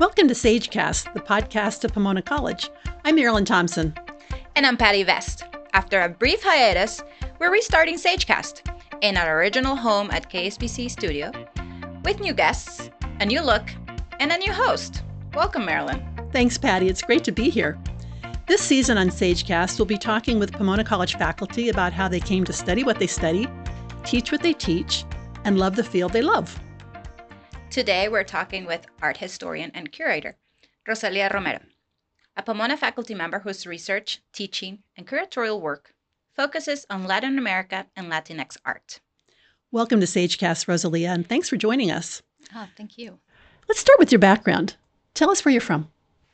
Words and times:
Welcome 0.00 0.28
to 0.28 0.34
SageCast, 0.34 1.12
the 1.12 1.18
podcast 1.18 1.82
of 1.82 1.92
Pomona 1.92 2.22
College. 2.22 2.70
I'm 3.04 3.16
Marilyn 3.16 3.44
Thompson. 3.44 3.92
And 4.54 4.64
I'm 4.64 4.76
Patty 4.76 5.02
Vest. 5.02 5.42
After 5.72 6.00
a 6.02 6.08
brief 6.08 6.40
hiatus, 6.40 7.02
we're 7.40 7.50
restarting 7.50 7.96
SageCast 7.96 8.62
in 9.00 9.16
our 9.16 9.40
original 9.40 9.74
home 9.74 10.12
at 10.12 10.30
KSPC 10.30 10.88
Studio 10.88 11.32
with 12.04 12.20
new 12.20 12.32
guests, 12.32 12.90
a 13.18 13.26
new 13.26 13.42
look, 13.42 13.68
and 14.20 14.30
a 14.30 14.38
new 14.38 14.52
host. 14.52 15.02
Welcome, 15.34 15.64
Marilyn. 15.64 16.00
Thanks, 16.30 16.56
Patty. 16.56 16.88
It's 16.88 17.02
great 17.02 17.24
to 17.24 17.32
be 17.32 17.50
here. 17.50 17.76
This 18.46 18.60
season 18.60 18.98
on 18.98 19.08
SageCast, 19.08 19.80
we'll 19.80 19.86
be 19.86 19.98
talking 19.98 20.38
with 20.38 20.52
Pomona 20.52 20.84
College 20.84 21.16
faculty 21.16 21.70
about 21.70 21.92
how 21.92 22.06
they 22.06 22.20
came 22.20 22.44
to 22.44 22.52
study 22.52 22.84
what 22.84 23.00
they 23.00 23.08
study, 23.08 23.48
teach 24.04 24.30
what 24.30 24.42
they 24.42 24.52
teach, 24.52 25.04
and 25.44 25.58
love 25.58 25.74
the 25.74 25.82
field 25.82 26.12
they 26.12 26.22
love. 26.22 26.56
Today, 27.78 28.08
we're 28.08 28.24
talking 28.24 28.66
with 28.66 28.88
art 29.00 29.18
historian 29.18 29.70
and 29.72 29.92
curator, 29.92 30.36
Rosalia 30.84 31.30
Romero, 31.32 31.60
a 32.36 32.42
Pomona 32.42 32.76
faculty 32.76 33.14
member 33.14 33.38
whose 33.38 33.68
research, 33.68 34.20
teaching, 34.32 34.80
and 34.96 35.06
curatorial 35.06 35.60
work 35.60 35.94
focuses 36.34 36.86
on 36.90 37.04
Latin 37.04 37.38
America 37.38 37.86
and 37.94 38.10
Latinx 38.10 38.56
art. 38.64 38.98
Welcome 39.70 40.00
to 40.00 40.06
SageCast, 40.06 40.66
Rosalia, 40.66 41.10
and 41.10 41.28
thanks 41.28 41.48
for 41.48 41.56
joining 41.56 41.92
us. 41.92 42.20
Oh, 42.52 42.66
thank 42.76 42.98
you. 42.98 43.20
Let's 43.68 43.80
start 43.80 44.00
with 44.00 44.10
your 44.10 44.18
background. 44.18 44.74
Tell 45.14 45.30
us 45.30 45.44
where 45.44 45.52
you're 45.52 45.60
from. 45.60 45.88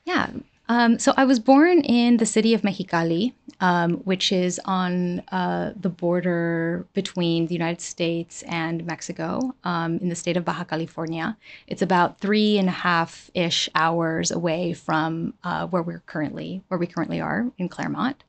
Yeah. 0.06 0.30
Um, 0.68 0.98
so 0.98 1.12
I 1.16 1.24
was 1.24 1.38
born 1.38 1.80
in 1.80 2.16
the 2.16 2.27
city 2.27 2.54
of 2.54 2.62
Mexicali, 2.62 3.34
um, 3.60 3.96
which 3.98 4.32
is 4.32 4.60
on 4.64 5.20
uh, 5.30 5.72
the 5.77 5.91
border 5.91 6.86
between 6.95 7.46
the 7.46 7.55
United 7.55 7.82
States 7.82 8.42
and 8.45 8.86
Mexico 8.86 9.55
um, 9.64 9.98
in 9.98 10.08
the 10.08 10.14
state 10.14 10.36
of 10.36 10.45
Baja 10.45 10.64
California. 10.64 11.36
It's 11.66 11.82
about 11.82 12.19
three 12.19 12.56
and 12.58 12.69
a 12.69 12.72
half 12.72 13.30
ish 13.34 13.69
hours 13.74 14.30
away 14.30 14.72
from 14.72 15.34
uh, 15.45 15.66
where 15.66 15.82
we're 15.82 16.02
currently 16.06 16.62
where 16.69 16.78
we 16.78 16.86
currently 16.86 17.20
are 17.20 17.47
in 17.58 17.69
Claremont. 17.69 18.25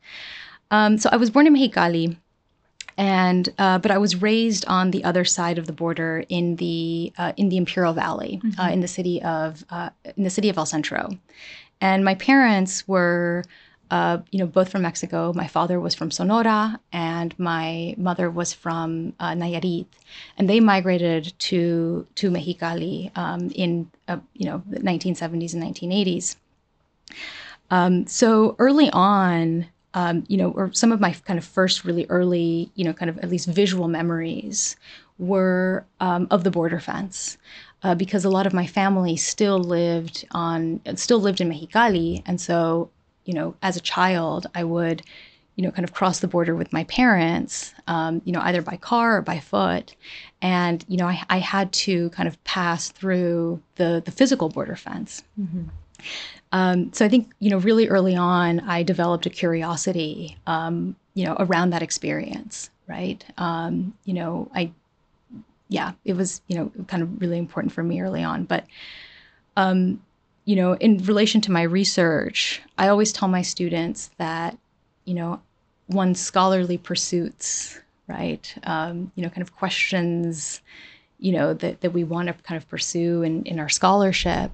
Um, 0.71 0.97
so 0.97 1.09
I 1.11 1.17
was 1.17 1.29
born 1.29 1.47
in 1.47 1.53
Mexicali 1.53 2.17
and 2.97 3.49
uh, 3.57 3.77
but 3.79 3.91
I 3.91 3.97
was 3.97 4.21
raised 4.21 4.65
on 4.67 4.91
the 4.91 5.03
other 5.03 5.25
side 5.25 5.57
of 5.57 5.67
the 5.67 5.73
border 5.73 6.23
in 6.29 6.55
the 6.57 7.11
uh, 7.17 7.33
in 7.37 7.49
the 7.49 7.57
Imperial 7.57 7.93
Valley, 7.93 8.39
uh, 8.43 8.47
mm-hmm. 8.47 8.61
uh, 8.61 8.69
in 8.69 8.79
the 8.79 8.87
city 8.87 9.21
of 9.21 9.65
uh, 9.69 9.89
in 10.15 10.23
the 10.23 10.29
city 10.29 10.49
of 10.49 10.57
El 10.57 10.65
Centro, 10.65 11.09
and 11.81 12.03
my 12.03 12.15
parents 12.15 12.87
were. 12.87 13.43
Uh, 13.91 14.17
you 14.31 14.39
know, 14.39 14.47
both 14.47 14.69
from 14.69 14.81
Mexico. 14.81 15.31
My 15.35 15.45
father 15.45 15.79
was 15.79 15.93
from 15.93 16.09
Sonora, 16.09 16.79
and 16.91 17.37
my 17.37 17.93
mother 17.99 18.31
was 18.31 18.51
from 18.51 19.13
Nayarit, 19.19 19.85
and 20.39 20.49
they 20.49 20.59
migrated 20.59 21.31
to 21.37 22.07
to 22.15 22.31
Mexicali 22.31 23.15
um, 23.15 23.51
in 23.53 23.91
you 24.33 24.47
know 24.47 24.63
the 24.67 24.79
1970s 24.79 25.53
and 25.53 25.61
1980s. 25.61 26.35
Um, 27.71 28.07
so 28.07 28.55
early 28.59 28.89
on, 28.91 29.67
um, 29.93 30.25
you 30.27 30.37
know, 30.37 30.51
or 30.51 30.71
some 30.73 30.91
of 30.91 30.99
my 30.99 31.13
kind 31.13 31.39
of 31.39 31.45
first 31.45 31.85
really 31.85 32.05
early, 32.09 32.69
you 32.75 32.83
know, 32.83 32.93
kind 32.93 33.09
of 33.09 33.17
at 33.19 33.29
least 33.29 33.47
visual 33.47 33.87
memories 33.87 34.75
were 35.17 35.85
um, 35.99 36.27
of 36.31 36.43
the 36.43 36.51
border 36.51 36.79
fence. 36.79 37.37
Uh, 37.85 37.93
because 37.93 38.25
a 38.25 38.29
lot 38.31 38.47
of 38.47 38.53
my 38.53 38.65
family 38.65 39.15
still 39.15 39.59
lived 39.59 40.25
on, 40.31 40.81
still 40.95 41.19
lived 41.19 41.39
in 41.39 41.47
Mexicali, 41.47 42.23
and 42.25 42.41
so, 42.41 42.89
you 43.25 43.33
know, 43.35 43.53
as 43.61 43.77
a 43.77 43.79
child, 43.79 44.47
I 44.55 44.63
would, 44.63 45.03
you 45.55 45.63
know, 45.63 45.69
kind 45.69 45.83
of 45.87 45.93
cross 45.93 46.17
the 46.17 46.27
border 46.27 46.55
with 46.55 46.73
my 46.73 46.83
parents, 46.85 47.75
um, 47.85 48.23
you 48.25 48.31
know, 48.31 48.41
either 48.41 48.63
by 48.63 48.75
car 48.77 49.17
or 49.17 49.21
by 49.21 49.39
foot, 49.39 49.95
and 50.41 50.83
you 50.87 50.97
know, 50.97 51.05
I, 51.05 51.21
I 51.29 51.37
had 51.37 51.71
to 51.73 52.09
kind 52.09 52.27
of 52.27 52.43
pass 52.43 52.89
through 52.89 53.61
the 53.75 54.01
the 54.03 54.11
physical 54.11 54.49
border 54.49 54.75
fence. 54.75 55.23
Mm-hmm. 55.39 55.65
Um, 56.53 56.91
so 56.91 57.05
I 57.05 57.09
think 57.09 57.33
you 57.37 57.51
know 57.51 57.59
really 57.59 57.87
early 57.87 58.15
on, 58.15 58.61
I 58.61 58.81
developed 58.81 59.27
a 59.27 59.29
curiosity, 59.29 60.39
um, 60.47 60.95
you 61.13 61.23
know, 61.23 61.35
around 61.37 61.69
that 61.69 61.83
experience. 61.83 62.71
Right. 62.87 63.23
Um, 63.37 63.93
you 64.05 64.15
know, 64.15 64.49
I, 64.55 64.71
yeah, 65.67 65.93
it 66.03 66.13
was 66.13 66.41
you 66.47 66.57
know 66.57 66.71
kind 66.87 67.03
of 67.03 67.21
really 67.21 67.37
important 67.37 67.73
for 67.73 67.83
me 67.83 68.01
early 68.01 68.23
on. 68.23 68.43
But, 68.45 68.65
um, 69.55 70.01
you 70.45 70.55
know, 70.55 70.73
in 70.73 70.97
relation 71.05 71.41
to 71.41 71.51
my 71.51 71.63
research, 71.63 72.61
I 72.77 72.87
always 72.87 73.11
tell 73.11 73.27
my 73.27 73.41
students 73.41 74.11
that, 74.17 74.57
you 75.05 75.13
know, 75.13 75.41
one's 75.89 76.19
scholarly 76.19 76.77
pursuits, 76.77 77.79
right? 78.07 78.53
Um, 78.63 79.11
you 79.15 79.23
know, 79.23 79.29
kind 79.29 79.41
of 79.41 79.55
questions, 79.55 80.61
you 81.19 81.31
know, 81.31 81.53
that 81.53 81.81
that 81.81 81.93
we 81.93 82.03
want 82.03 82.27
to 82.27 82.33
kind 82.43 82.57
of 82.61 82.69
pursue 82.69 83.23
in 83.23 83.43
in 83.43 83.59
our 83.59 83.69
scholarship 83.69 84.51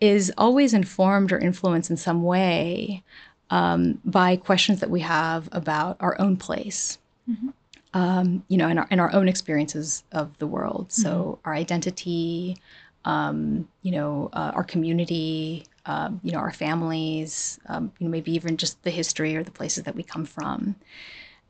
is 0.00 0.32
always 0.38 0.72
informed 0.72 1.30
or 1.30 1.38
influenced 1.38 1.90
in 1.90 1.96
some 1.96 2.22
way 2.22 3.02
um, 3.50 4.00
by 4.04 4.36
questions 4.36 4.80
that 4.80 4.90
we 4.90 5.00
have 5.00 5.48
about 5.52 5.96
our 6.00 6.18
own 6.20 6.36
place. 6.36 6.98
Mm-hmm. 7.30 7.50
Um, 7.92 8.44
you 8.46 8.56
know, 8.56 8.68
in 8.68 8.78
our, 8.78 8.86
in 8.90 9.00
our 9.00 9.12
own 9.12 9.28
experiences 9.28 10.04
of 10.12 10.38
the 10.38 10.46
world. 10.46 10.90
Mm-hmm. 10.90 11.02
So 11.02 11.40
our 11.44 11.52
identity, 11.52 12.56
um, 13.04 13.66
you 13.82 13.90
know, 13.90 14.30
uh, 14.32 14.52
our 14.54 14.62
community, 14.62 15.64
um, 15.86 16.20
you 16.22 16.30
know, 16.30 16.38
our 16.38 16.52
families, 16.52 17.58
um, 17.66 17.90
you 17.98 18.06
know, 18.06 18.10
maybe 18.10 18.32
even 18.32 18.56
just 18.56 18.80
the 18.84 18.90
history 18.90 19.34
or 19.34 19.42
the 19.42 19.50
places 19.50 19.82
that 19.84 19.96
we 19.96 20.04
come 20.04 20.24
from. 20.24 20.76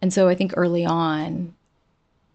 And 0.01 0.13
so 0.13 0.29
I 0.29 0.35
think 0.35 0.55
early 0.57 0.87
on, 0.87 1.55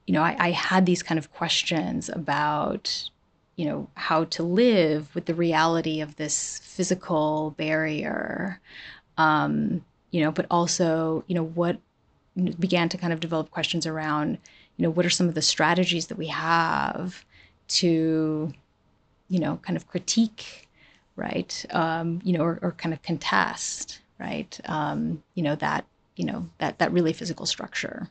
you 0.06 0.14
know, 0.14 0.22
I, 0.22 0.36
I 0.38 0.52
had 0.52 0.86
these 0.86 1.02
kind 1.02 1.18
of 1.18 1.34
questions 1.34 2.10
about 2.10 3.10
you 3.56 3.66
know 3.66 3.88
how 3.96 4.26
to 4.26 4.44
live 4.44 5.14
with 5.16 5.26
the 5.26 5.34
reality 5.34 6.02
of 6.02 6.16
this 6.18 6.60
physical 6.60 7.52
barrier 7.58 8.60
um, 9.18 9.84
you 10.12 10.22
know 10.22 10.32
but 10.32 10.46
also 10.52 11.24
you 11.28 11.36
know 11.36 11.46
what 11.46 11.80
began 12.35 12.90
to 12.90 12.97
kind 12.97 13.13
of 13.13 13.19
develop 13.19 13.51
questions 13.51 13.85
around 13.85 14.38
you 14.78 14.84
know 14.84 14.90
what 14.90 15.06
are 15.06 15.09
some 15.09 15.28
of 15.28 15.35
the 15.35 15.41
strategies 15.41 16.07
that 16.07 16.18
we 16.18 16.28
have 16.28 17.25
to 17.68 18.51
you 19.29 19.40
know 19.40 19.57
kind 19.63 19.78
of 19.78 19.88
critique 19.88 20.68
right 21.16 21.66
um, 21.72 22.22
you 22.23 22.38
know 22.38 22.44
or, 22.44 22.59
or 22.62 22.72
kind 22.73 22.94
of 22.94 23.01
contest 23.01 24.00
right 24.19 24.59
um, 24.66 25.23
you 25.34 25.44
know 25.44 25.56
that 25.56 25.85
you 26.16 26.25
know 26.25 26.47
that 26.59 26.78
that 26.79 26.91
really 26.91 27.13
physical 27.13 27.46
structure 27.46 28.09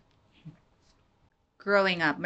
growing 1.58 2.02
up 2.02 2.18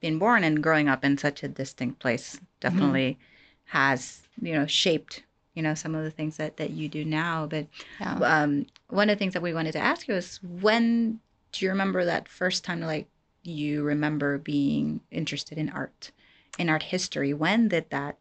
being 0.00 0.18
born 0.18 0.44
and 0.44 0.62
growing 0.62 0.88
up 0.88 1.04
in 1.04 1.16
such 1.16 1.42
a 1.42 1.48
distinct 1.48 1.98
place 1.98 2.38
definitely 2.60 3.12
mm-hmm. 3.12 3.76
has 3.78 4.20
you 4.40 4.52
know 4.52 4.66
shaped 4.66 5.22
you 5.56 5.62
know 5.62 5.74
some 5.74 5.94
of 5.94 6.04
the 6.04 6.10
things 6.10 6.36
that 6.36 6.58
that 6.58 6.70
you 6.70 6.88
do 6.88 7.04
now 7.04 7.46
but 7.46 7.66
yeah. 7.98 8.14
um, 8.22 8.66
one 8.88 9.10
of 9.10 9.16
the 9.16 9.18
things 9.18 9.32
that 9.32 9.42
we 9.42 9.54
wanted 9.54 9.72
to 9.72 9.78
ask 9.78 10.06
you 10.06 10.14
is 10.14 10.38
when 10.42 11.18
do 11.50 11.64
you 11.64 11.70
remember 11.70 12.04
that 12.04 12.28
first 12.28 12.62
time 12.62 12.80
like 12.80 13.08
you 13.42 13.82
remember 13.82 14.38
being 14.38 15.00
interested 15.10 15.58
in 15.58 15.68
art 15.70 16.12
in 16.58 16.68
art 16.68 16.82
history 16.82 17.32
when 17.32 17.68
did 17.68 17.88
that 17.90 18.18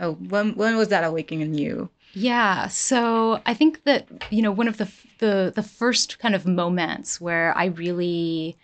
oh 0.00 0.14
when 0.14 0.54
when 0.56 0.76
was 0.76 0.88
that 0.88 1.04
awakening 1.04 1.42
in 1.42 1.54
you 1.54 1.88
yeah 2.14 2.66
so 2.66 3.40
i 3.44 3.54
think 3.54 3.84
that 3.84 4.08
you 4.30 4.42
know 4.42 4.52
one 4.52 4.66
of 4.66 4.78
the 4.78 4.90
the 5.18 5.52
the 5.54 5.62
first 5.62 6.18
kind 6.18 6.34
of 6.34 6.46
moments 6.46 7.20
where 7.20 7.56
i 7.56 7.66
really 7.66 8.56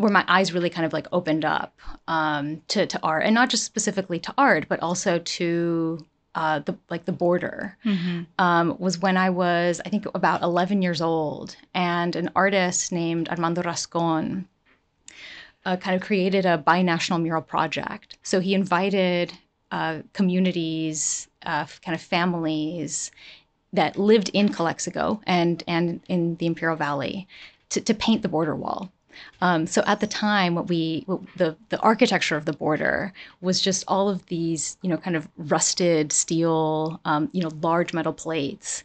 where 0.00 0.10
my 0.10 0.24
eyes 0.28 0.52
really 0.52 0.70
kind 0.70 0.86
of 0.86 0.92
like 0.92 1.06
opened 1.12 1.44
up 1.44 1.78
um, 2.08 2.62
to 2.68 2.86
to 2.86 3.00
art, 3.02 3.24
and 3.24 3.34
not 3.34 3.50
just 3.50 3.64
specifically 3.64 4.18
to 4.18 4.34
art, 4.38 4.66
but 4.68 4.80
also 4.80 5.18
to 5.18 6.06
uh, 6.34 6.60
the 6.60 6.76
like 6.88 7.04
the 7.04 7.12
border. 7.12 7.76
Mm-hmm. 7.84 8.22
Um, 8.38 8.76
was 8.78 8.98
when 8.98 9.16
I 9.16 9.30
was, 9.30 9.80
I 9.84 9.88
think, 9.88 10.06
about 10.14 10.42
11 10.42 10.82
years 10.82 11.00
old, 11.00 11.56
and 11.74 12.14
an 12.16 12.30
artist 12.34 12.92
named 12.92 13.28
Armando 13.28 13.62
Rascon 13.62 14.46
uh, 15.64 15.76
kind 15.76 15.96
of 15.96 16.02
created 16.02 16.46
a 16.46 16.58
binational 16.58 17.22
mural 17.22 17.42
project. 17.42 18.16
So 18.22 18.40
he 18.40 18.54
invited 18.54 19.32
uh, 19.70 20.00
communities, 20.12 21.28
uh, 21.44 21.66
kind 21.84 21.94
of 21.94 22.00
families 22.00 23.10
that 23.72 23.96
lived 23.96 24.30
in 24.30 24.48
Calexico 24.48 25.20
and 25.26 25.62
and 25.66 26.00
in 26.08 26.36
the 26.36 26.46
Imperial 26.46 26.76
Valley 26.76 27.28
to, 27.70 27.80
to 27.80 27.94
paint 27.94 28.22
the 28.22 28.28
border 28.28 28.54
wall. 28.54 28.90
Um, 29.40 29.66
so 29.66 29.82
at 29.86 30.00
the 30.00 30.06
time, 30.06 30.54
what 30.54 30.68
we 30.68 31.04
what 31.06 31.20
the 31.36 31.56
the 31.68 31.78
architecture 31.80 32.36
of 32.36 32.44
the 32.44 32.52
border 32.52 33.12
was 33.40 33.60
just 33.60 33.84
all 33.88 34.08
of 34.08 34.24
these, 34.26 34.76
you 34.82 34.88
know, 34.90 34.96
kind 34.96 35.16
of 35.16 35.28
rusted 35.36 36.12
steel, 36.12 37.00
um, 37.04 37.28
you 37.32 37.42
know, 37.42 37.50
large 37.62 37.92
metal 37.92 38.12
plates, 38.12 38.84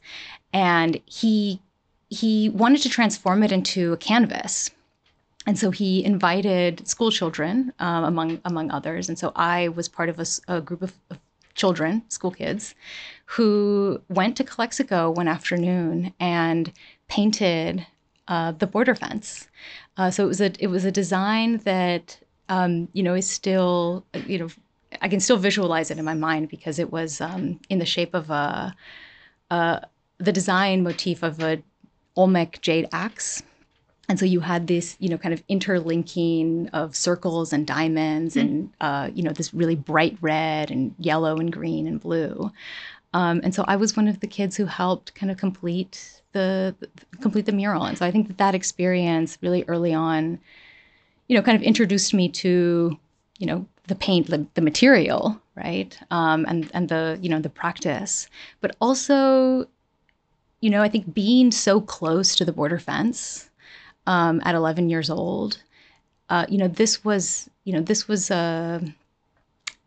and 0.54 1.00
he 1.06 1.62
he 2.10 2.50
wanted 2.50 2.82
to 2.82 2.90
transform 2.90 3.44
it 3.44 3.52
into 3.52 3.94
a 3.94 3.98
canvas. 3.98 4.72
And 5.48 5.60
so 5.60 5.70
he 5.70 6.04
invited 6.04 6.88
school 6.88 7.12
children, 7.12 7.74
um, 7.80 8.04
among 8.04 8.42
among 8.46 8.72
others. 8.72 9.10
And 9.10 9.18
so 9.20 9.32
I 9.36 9.68
was 9.70 9.88
part 9.88 10.10
of 10.10 10.20
a, 10.20 10.26
a 10.48 10.62
group 10.62 10.82
of, 10.82 10.94
of 11.10 11.20
children, 11.54 12.04
school 12.10 12.32
kids, 12.32 12.76
who 13.26 14.02
went 14.10 14.38
to 14.38 14.44
Calexico 14.44 15.10
one 15.10 15.28
afternoon 15.28 16.14
and 16.20 16.72
painted 17.08 17.86
uh, 18.28 18.52
the 18.52 18.68
border 18.68 18.96
fence. 18.96 19.48
Uh, 19.98 20.12
so 20.12 20.26
it 20.26 20.28
was 20.28 20.42
a 20.42 20.52
it 20.60 20.68
was 20.68 20.86
a 20.86 20.92
design 20.92 21.58
that 21.60 22.20
um, 22.50 22.88
you 22.94 23.04
know 23.04 23.14
is 23.14 23.30
still 23.30 24.06
you 24.26 24.40
know 24.40 24.48
I 25.02 25.08
can 25.08 25.20
still 25.20 25.38
visualize 25.38 25.92
it 25.92 25.98
in 25.98 26.06
my 26.06 26.14
mind 26.14 26.50
because 26.50 26.80
it 26.80 26.92
was 26.92 27.22
um, 27.22 27.60
in 27.70 27.80
the 27.80 27.86
shape 27.86 28.14
of 28.14 28.30
a, 28.30 28.76
a 29.52 29.88
the 30.18 30.32
design 30.32 30.84
motif 30.84 31.24
of 31.24 31.42
a 31.42 31.62
Olmec 32.16 32.62
jade 32.62 32.88
axe. 32.92 33.44
And 34.08 34.20
so 34.20 34.26
you 34.26 34.40
had 34.40 34.68
this, 34.68 34.96
you 35.00 35.10
know, 35.10 35.18
kind 35.18 35.34
of 35.34 35.44
interlinking 35.50 36.70
of 36.74 36.96
circles 36.96 37.52
and 37.52 37.66
diamonds, 37.66 38.36
mm-hmm. 38.36 38.48
and 38.48 38.74
uh, 38.80 39.10
you 39.14 39.24
know, 39.24 39.32
this 39.32 39.54
really 39.54 39.76
bright 39.76 40.16
red 40.22 40.70
and 40.70 40.94
yellow 41.00 41.38
and 41.38 41.52
green 41.52 41.88
and 41.88 42.00
blue. 42.00 42.52
Um, 43.14 43.42
and 43.44 43.56
so 43.56 43.64
I 43.68 43.78
was 43.78 43.96
one 43.96 44.08
of 44.08 44.20
the 44.20 44.28
kids 44.28 44.58
who 44.58 44.66
helped 44.66 45.16
kind 45.16 45.32
of 45.32 45.38
complete 45.38 46.15
the, 46.36 46.76
the 46.80 47.18
complete 47.22 47.46
the 47.46 47.54
mural. 47.54 47.86
And 47.86 47.98
so 47.98 48.06
I 48.06 48.12
think 48.12 48.28
that 48.28 48.38
that 48.38 48.54
experience 48.54 49.38
really 49.42 49.64
early 49.68 49.94
on, 49.94 50.38
you 51.28 51.36
know, 51.36 51.42
kind 51.42 51.56
of 51.56 51.64
introduced 51.64 52.14
me 52.14 52.30
to, 52.30 53.00
you 53.40 53.48
know, 53.48 53.66
the 53.88 53.96
paint, 53.96 54.28
the, 54.28 54.46
the 54.54 54.62
material, 54.62 55.42
right, 55.56 55.98
um, 56.12 56.46
and 56.48 56.70
and 56.74 56.90
the 56.90 57.18
you 57.22 57.30
know 57.30 57.40
the 57.40 57.50
practice, 57.50 58.28
but 58.60 58.76
also, 58.82 59.68
you 60.60 60.70
know, 60.70 60.82
I 60.82 60.90
think 60.90 61.14
being 61.14 61.52
so 61.52 61.80
close 61.80 62.36
to 62.36 62.46
the 62.46 62.52
border 62.52 62.80
fence 62.80 63.50
um, 64.08 64.42
at 64.44 64.56
11 64.56 64.90
years 64.90 65.10
old, 65.10 65.62
uh, 66.30 66.46
you 66.50 66.58
know, 66.58 66.68
this 66.68 67.06
was 67.06 67.50
you 67.64 67.74
know 67.74 67.82
this 67.82 68.08
was 68.08 68.32
a 68.32 68.82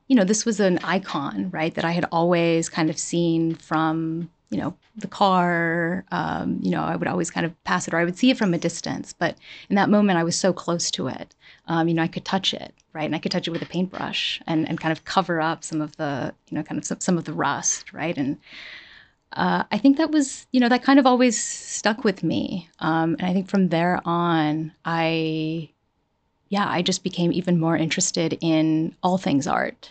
you 0.06 0.16
know 0.16 0.24
this 0.24 0.46
was 0.46 0.60
an 0.60 0.78
icon, 0.84 1.50
right, 1.50 1.74
that 1.74 1.84
I 1.84 1.90
had 1.90 2.06
always 2.10 2.68
kind 2.68 2.88
of 2.88 2.98
seen 2.98 3.54
from 3.56 4.30
you 4.50 4.58
know 4.58 4.74
the 4.96 5.08
car 5.08 6.04
um, 6.10 6.58
you 6.62 6.70
know 6.70 6.82
i 6.82 6.96
would 6.96 7.08
always 7.08 7.30
kind 7.30 7.46
of 7.46 7.64
pass 7.64 7.86
it 7.86 7.94
or 7.94 7.98
i 7.98 8.04
would 8.04 8.16
see 8.16 8.30
it 8.30 8.38
from 8.38 8.54
a 8.54 8.58
distance 8.58 9.12
but 9.12 9.36
in 9.68 9.76
that 9.76 9.90
moment 9.90 10.18
i 10.18 10.24
was 10.24 10.36
so 10.36 10.52
close 10.52 10.90
to 10.90 11.08
it 11.08 11.34
um, 11.66 11.88
you 11.88 11.94
know 11.94 12.02
i 12.02 12.08
could 12.08 12.24
touch 12.24 12.54
it 12.54 12.74
right? 12.94 13.04
And 13.04 13.14
i 13.14 13.18
could 13.18 13.30
touch 13.32 13.46
it 13.46 13.52
with 13.52 13.62
a 13.62 13.66
paintbrush 13.66 14.40
and, 14.46 14.68
and 14.68 14.80
kind 14.80 14.90
of 14.92 15.04
cover 15.04 15.40
up 15.40 15.62
some 15.62 15.80
of 15.80 15.96
the 15.96 16.34
you 16.48 16.56
know 16.56 16.64
kind 16.64 16.78
of 16.78 16.84
some, 16.84 17.00
some 17.00 17.18
of 17.18 17.24
the 17.24 17.32
rust 17.32 17.92
right? 17.92 18.16
And 18.16 18.38
uh, 19.32 19.64
i 19.70 19.78
think 19.78 19.96
that 19.98 20.10
was 20.10 20.46
you 20.52 20.60
know 20.60 20.68
that 20.68 20.82
kind 20.82 20.98
of 20.98 21.06
always 21.06 21.40
stuck 21.40 22.04
with 22.04 22.22
me 22.22 22.68
um, 22.80 23.14
and 23.18 23.26
i 23.28 23.32
think 23.32 23.48
from 23.48 23.68
there 23.68 24.00
on 24.04 24.72
i 24.84 25.68
yeah 26.48 26.66
i 26.68 26.80
just 26.82 27.04
became 27.04 27.32
even 27.32 27.60
more 27.60 27.76
interested 27.76 28.38
in 28.40 28.94
all 29.02 29.18
things 29.18 29.46
art 29.46 29.90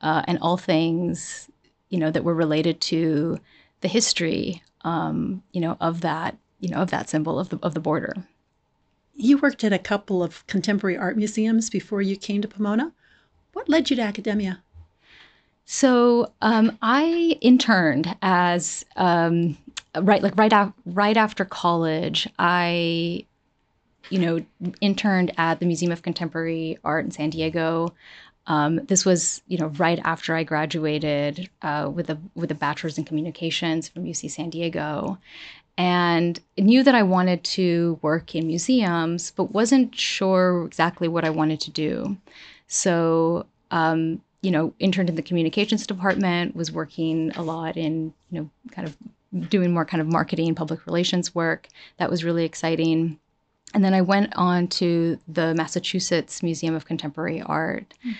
uh, 0.00 0.22
and 0.26 0.38
all 0.40 0.56
things 0.56 1.50
you 1.90 1.98
know 1.98 2.10
that 2.10 2.24
were 2.24 2.34
related 2.34 2.80
to 2.80 3.38
the 3.80 3.88
history, 3.88 4.62
um, 4.82 5.42
you 5.52 5.60
know, 5.60 5.76
of 5.80 6.00
that, 6.02 6.36
you 6.60 6.68
know, 6.68 6.78
of 6.78 6.90
that 6.90 7.08
symbol 7.08 7.38
of 7.38 7.48
the 7.48 7.58
of 7.62 7.74
the 7.74 7.80
border. 7.80 8.14
You 9.14 9.38
worked 9.38 9.64
at 9.64 9.72
a 9.72 9.78
couple 9.78 10.22
of 10.22 10.46
contemporary 10.46 10.96
art 10.96 11.16
museums 11.16 11.70
before 11.70 12.02
you 12.02 12.16
came 12.16 12.40
to 12.42 12.48
Pomona. 12.48 12.92
What 13.52 13.68
led 13.68 13.90
you 13.90 13.96
to 13.96 14.02
academia? 14.02 14.62
So 15.70 16.32
um, 16.40 16.78
I 16.80 17.36
interned 17.42 18.16
as 18.22 18.86
um, 18.96 19.58
right, 20.00 20.22
like 20.22 20.36
right 20.38 20.52
out, 20.52 20.72
right 20.86 21.16
after 21.16 21.44
college. 21.44 22.26
I, 22.38 23.26
you 24.08 24.18
know, 24.18 24.72
interned 24.80 25.32
at 25.36 25.60
the 25.60 25.66
Museum 25.66 25.92
of 25.92 26.00
Contemporary 26.00 26.78
Art 26.84 27.04
in 27.04 27.10
San 27.10 27.28
Diego. 27.28 27.94
Um, 28.48 28.76
this 28.86 29.04
was, 29.04 29.42
you 29.46 29.58
know, 29.58 29.66
right 29.78 30.00
after 30.02 30.34
I 30.34 30.42
graduated 30.42 31.48
uh, 31.62 31.90
with 31.94 32.10
a 32.10 32.18
with 32.34 32.50
a 32.50 32.54
bachelor's 32.54 32.98
in 32.98 33.04
communications 33.04 33.88
from 33.88 34.04
UC 34.04 34.30
San 34.30 34.50
Diego, 34.50 35.18
and 35.76 36.40
knew 36.56 36.82
that 36.82 36.94
I 36.94 37.02
wanted 37.02 37.44
to 37.44 37.98
work 38.02 38.34
in 38.34 38.46
museums, 38.46 39.32
but 39.36 39.52
wasn't 39.52 39.94
sure 39.94 40.64
exactly 40.66 41.08
what 41.08 41.24
I 41.24 41.30
wanted 41.30 41.60
to 41.60 41.70
do. 41.70 42.16
So, 42.66 43.46
um, 43.70 44.22
you 44.42 44.50
know, 44.50 44.72
interned 44.78 45.10
in 45.10 45.14
the 45.14 45.22
communications 45.22 45.86
department, 45.86 46.56
was 46.56 46.72
working 46.72 47.32
a 47.36 47.42
lot 47.42 47.76
in, 47.76 48.14
you 48.30 48.40
know, 48.40 48.50
kind 48.72 48.88
of 48.88 48.96
doing 49.50 49.72
more 49.72 49.84
kind 49.84 50.00
of 50.00 50.06
marketing, 50.06 50.48
and 50.48 50.56
public 50.56 50.86
relations 50.86 51.34
work. 51.34 51.68
That 51.98 52.10
was 52.10 52.24
really 52.24 52.44
exciting. 52.46 53.18
And 53.74 53.84
then 53.84 53.94
I 53.94 54.00
went 54.00 54.32
on 54.36 54.68
to 54.68 55.18
the 55.28 55.54
Massachusetts 55.54 56.42
Museum 56.42 56.74
of 56.74 56.86
Contemporary 56.86 57.42
Art. 57.42 57.94
Mm 58.04 58.14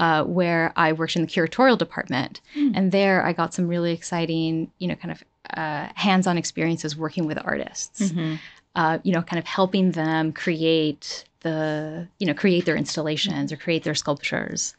uh, 0.00 0.24
where 0.24 0.72
I 0.76 0.94
worked 0.94 1.14
in 1.14 1.22
the 1.22 1.28
curatorial 1.28 1.76
department. 1.76 2.40
Mm. 2.56 2.72
And 2.74 2.90
there 2.90 3.24
I 3.24 3.34
got 3.34 3.52
some 3.52 3.68
really 3.68 3.92
exciting, 3.92 4.72
you 4.78 4.88
know, 4.88 4.96
kind 4.96 5.12
of 5.12 5.22
uh, 5.56 5.88
hands 5.94 6.26
on 6.26 6.38
experiences 6.38 6.96
working 6.96 7.26
with 7.26 7.38
artists, 7.44 8.10
mm-hmm. 8.10 8.36
uh, 8.74 8.98
you 9.02 9.12
know, 9.12 9.20
kind 9.20 9.38
of 9.38 9.44
helping 9.44 9.92
them 9.92 10.32
create 10.32 11.24
the, 11.40 12.08
you 12.18 12.26
know, 12.26 12.32
create 12.32 12.64
their 12.64 12.76
installations 12.76 13.52
or 13.52 13.56
create 13.56 13.84
their 13.84 13.94
sculptures. 13.94 14.74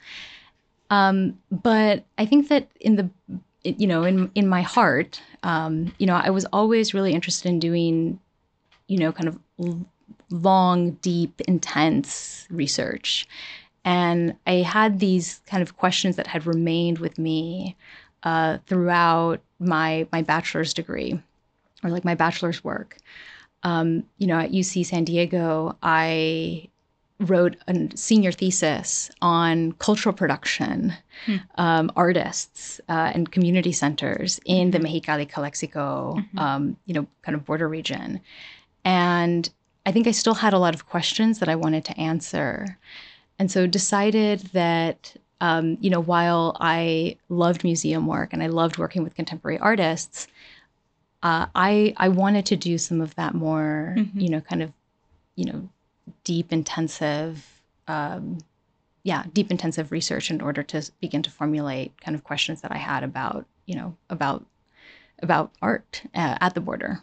Um, 0.90 1.38
but 1.52 2.04
I 2.18 2.26
think 2.26 2.50
that 2.50 2.68
in 2.80 2.96
the, 2.96 3.10
you 3.64 3.86
know, 3.86 4.04
in, 4.04 4.32
in 4.34 4.48
my 4.48 4.64
heart, 4.64 5.22
um, 5.44 5.94
you 6.00 6.08
know, 6.08 6.16
I 6.16 6.32
was 6.32 6.46
always 6.46 6.96
really 6.96 7.14
interested 7.14 7.48
in 7.48 7.60
doing, 7.60 8.20
you 8.88 8.98
know, 8.98 9.12
kind 9.12 9.28
of 9.28 9.40
long, 10.32 10.92
deep, 11.02 11.42
intense 11.42 12.48
research. 12.50 13.28
And 13.84 14.36
I 14.46 14.56
had 14.58 15.00
these 15.00 15.42
kind 15.46 15.64
of 15.64 15.78
questions 15.78 16.16
that 16.16 16.28
had 16.28 16.46
remained 16.46 17.00
with 17.00 17.18
me 17.18 17.76
uh, 18.24 18.60
throughout 18.68 19.42
my 19.60 20.08
my 20.12 20.22
bachelor's 20.22 20.74
degree, 20.74 21.20
or 21.84 21.90
like 21.90 22.06
my 22.06 22.16
bachelor's 22.16 22.64
work. 22.64 22.98
Um, 23.64 24.04
you 24.18 24.28
know, 24.28 24.40
at 24.40 24.52
UC 24.52 24.86
San 24.86 25.04
Diego, 25.04 25.78
I 25.82 26.70
wrote 27.20 27.56
a 27.68 27.90
senior 27.96 28.32
thesis 28.32 29.12
on 29.22 29.74
cultural 29.74 30.14
production, 30.14 30.94
hmm. 31.26 31.36
um, 31.56 31.92
artists, 31.96 32.82
uh, 32.90 33.12
and 33.14 33.32
community 33.32 33.72
centers 33.72 34.40
in 34.46 34.72
the 34.72 34.80
mm-hmm. 34.80 34.98
Mexicali 34.98 35.30
Calexico, 35.30 36.16
mm-hmm. 36.18 36.40
um, 36.40 36.78
you 36.86 36.94
know, 36.94 37.06
kind 37.22 37.36
of 37.36 37.46
border 37.46 37.70
region. 37.70 38.20
And 38.84 39.50
I 39.86 39.92
think 39.92 40.08
I 40.08 40.12
still 40.12 40.36
had 40.36 40.54
a 40.54 40.60
lot 40.60 40.76
of 40.76 40.88
questions 40.88 41.40
that 41.40 41.50
I 41.50 41.56
wanted 41.56 41.86
to 41.86 42.00
answer. 42.00 42.78
And 43.40 43.52
so 43.52 43.66
decided 43.66 44.42
that, 44.54 45.16
um, 45.40 45.78
you 45.82 45.90
know, 45.90 46.00
while 46.00 46.56
I 46.60 47.18
loved 47.30 47.64
museum 47.64 48.06
work 48.06 48.34
and 48.34 48.44
I 48.44 48.48
loved 48.48 48.78
working 48.78 49.04
with 49.04 49.16
contemporary 49.16 49.58
artists, 49.58 50.28
uh, 51.24 51.48
I 51.56 51.94
I 51.98 52.10
wanted 52.10 52.46
to 52.48 52.56
do 52.56 52.78
some 52.78 53.02
of 53.02 53.16
that 53.16 53.34
more, 53.34 53.96
mm-hmm. 53.98 54.20
you 54.20 54.30
know, 54.30 54.42
kind 54.42 54.62
of, 54.62 54.72
you 55.36 55.46
know, 55.46 55.70
deep, 56.24 56.52
intensive, 56.52 57.46
um, 57.88 58.40
yeah, 59.04 59.24
deep, 59.34 59.50
intensive 59.50 59.92
research 59.92 60.30
in 60.30 60.42
order 60.42 60.64
to 60.64 60.92
begin 61.00 61.24
to 61.24 61.32
formulate 61.32 62.00
kind 62.02 62.16
of 62.16 62.24
questions 62.24 62.62
that 62.62 62.72
I 62.72 62.78
had 62.78 63.04
about, 63.04 63.46
you 63.66 63.76
know, 63.76 63.96
about 64.10 64.46
about 65.22 65.52
art 65.62 66.04
uh, 66.16 66.38
at 66.42 66.54
the 66.54 66.62
border. 66.62 67.02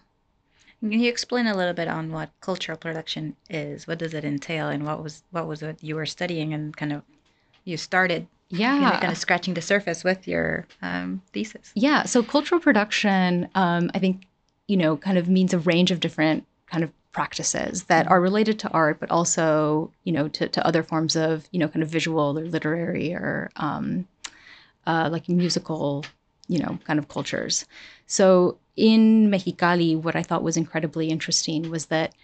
Can 0.80 0.92
you 0.92 1.08
explain 1.08 1.46
a 1.46 1.56
little 1.56 1.74
bit 1.74 1.88
on 1.88 2.12
what 2.12 2.30
cultural 2.40 2.78
production 2.78 3.34
is? 3.50 3.86
What 3.86 3.98
does 3.98 4.14
it 4.14 4.24
entail, 4.24 4.68
and 4.68 4.84
what 4.84 5.02
was 5.02 5.22
what 5.30 5.46
was 5.46 5.62
it 5.62 5.82
you 5.82 5.96
were 5.96 6.06
studying, 6.06 6.54
and 6.54 6.76
kind 6.76 6.92
of 6.92 7.02
you 7.64 7.76
started 7.76 8.26
yeah 8.50 8.74
you 8.74 8.80
know, 8.80 8.90
kind 8.92 9.12
of 9.12 9.18
scratching 9.18 9.54
the 9.54 9.60
surface 9.60 10.02
with 10.02 10.26
your 10.26 10.66
um, 10.82 11.20
thesis 11.32 11.70
yeah 11.74 12.04
so 12.04 12.22
cultural 12.22 12.60
production 12.60 13.48
um, 13.54 13.90
i 13.94 13.98
think 13.98 14.26
you 14.66 14.76
know 14.76 14.96
kind 14.96 15.18
of 15.18 15.28
means 15.28 15.52
a 15.52 15.58
range 15.58 15.90
of 15.90 16.00
different 16.00 16.46
kind 16.66 16.82
of 16.82 16.90
practices 17.12 17.84
that 17.84 18.04
mm-hmm. 18.04 18.12
are 18.12 18.20
related 18.20 18.58
to 18.58 18.70
art 18.70 18.98
but 19.00 19.10
also 19.10 19.90
you 20.04 20.12
know 20.12 20.28
to, 20.28 20.48
to 20.48 20.66
other 20.66 20.82
forms 20.82 21.16
of 21.16 21.46
you 21.52 21.58
know 21.58 21.68
kind 21.68 21.82
of 21.82 21.88
visual 21.88 22.38
or 22.38 22.44
literary 22.44 23.12
or 23.12 23.50
um, 23.56 24.06
uh, 24.86 25.08
like 25.10 25.28
musical 25.28 26.04
you 26.48 26.58
know 26.58 26.78
kind 26.84 26.98
of 26.98 27.08
cultures 27.08 27.66
so 28.06 28.56
in 28.78 29.28
Mexicali, 29.30 30.00
what 30.00 30.14
I 30.14 30.22
thought 30.22 30.44
was 30.44 30.56
incredibly 30.56 31.08
interesting 31.08 31.70
was 31.70 31.86
that 31.86 32.14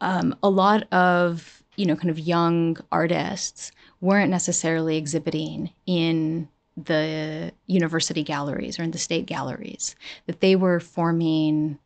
um, 0.00 0.34
a 0.42 0.48
lot 0.48 0.90
of 0.92 1.62
you 1.76 1.86
know 1.86 1.94
kind 1.94 2.10
of 2.10 2.18
young 2.18 2.76
artists 2.90 3.70
weren't 4.00 4.30
necessarily 4.30 4.96
exhibiting 4.96 5.70
in 5.86 6.48
the 6.76 7.52
university 7.66 8.22
galleries 8.22 8.78
or 8.78 8.82
in 8.82 8.92
the 8.92 8.98
state 8.98 9.26
galleries 9.26 9.96
that 10.26 10.40
they 10.40 10.54
were 10.56 10.80
forming 10.80 11.78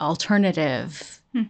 alternative 0.00 1.20
hmm. 1.32 1.42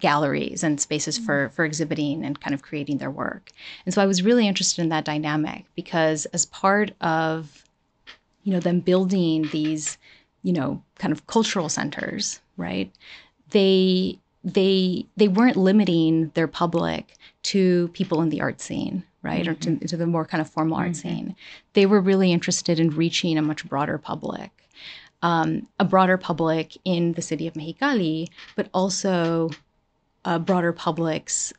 galleries 0.00 0.62
and 0.62 0.80
spaces 0.80 1.18
for 1.18 1.50
for 1.50 1.64
exhibiting 1.64 2.24
and 2.24 2.40
kind 2.40 2.54
of 2.54 2.62
creating 2.62 2.98
their 2.98 3.10
work 3.10 3.50
and 3.84 3.94
so 3.94 4.02
i 4.02 4.06
was 4.06 4.22
really 4.22 4.48
interested 4.48 4.80
in 4.80 4.88
that 4.88 5.04
dynamic 5.04 5.64
because 5.74 6.24
as 6.26 6.46
part 6.46 6.92
of 7.00 7.64
you 8.44 8.52
know 8.52 8.60
them 8.60 8.80
building 8.80 9.48
these 9.52 9.98
you 10.46 10.52
know, 10.52 10.80
kind 11.00 11.10
of 11.10 11.26
cultural 11.26 11.68
centers, 11.68 12.40
right? 12.56 12.88
They 13.50 14.16
they 14.44 15.04
they 15.16 15.26
weren't 15.26 15.56
limiting 15.56 16.30
their 16.34 16.46
public 16.46 17.16
to 17.50 17.88
people 17.88 18.22
in 18.22 18.28
the 18.28 18.40
art 18.40 18.60
scene, 18.60 19.02
right, 19.22 19.42
mm-hmm. 19.42 19.50
or 19.50 19.54
to, 19.54 19.70
mm-hmm. 19.70 19.86
to, 19.86 19.96
the 19.96 20.06
more 20.06 20.24
kind 20.24 20.40
of 20.40 20.48
formal 20.48 20.76
art 20.76 20.92
mm-hmm. 20.92 21.08
scene. 21.08 21.36
They 21.72 21.84
were 21.84 22.00
really 22.00 22.30
interested 22.32 22.78
in 22.78 22.90
reaching 22.90 23.36
a 23.36 23.42
much 23.42 23.68
broader 23.68 23.98
public, 23.98 24.52
um, 25.20 25.66
a 25.80 25.84
broader 25.84 26.16
public 26.16 26.78
in 26.84 27.14
the 27.14 27.22
city 27.22 27.48
of 27.48 27.54
Mexicali, 27.54 28.28
but 28.54 28.68
also 28.72 29.50
uh, 30.24 30.38
broader 30.38 30.72
publics 30.72 31.52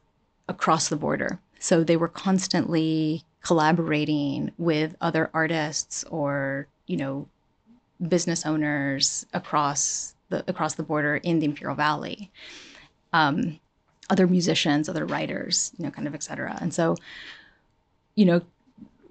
across 0.48 0.88
the 0.88 0.96
border. 0.96 1.40
So 1.60 1.84
they 1.84 1.98
were 1.98 2.08
constantly 2.08 3.26
collaborating 3.44 4.52
with 4.58 4.96
other 5.02 5.30
artists 5.34 6.06
or 6.06 6.68
you 6.86 6.96
know 6.96 7.28
business 8.08 8.46
owners 8.46 9.26
across 9.34 10.14
the 10.30 10.44
across 10.48 10.76
the 10.76 10.84
border 10.84 11.18
in 11.18 11.40
the 11.40 11.46
Imperial 11.46 11.76
Valley, 11.76 12.32
um, 13.14 13.60
other 14.10 14.28
musicians, 14.28 14.90
other 14.90 15.06
writers, 15.06 15.72
you 15.78 15.86
know, 15.86 15.92
kind 15.92 16.08
of 16.08 16.14
et 16.14 16.24
cetera. 16.24 16.58
And 16.62 16.74
so, 16.74 16.96
you 18.16 18.26
know, 18.26 18.42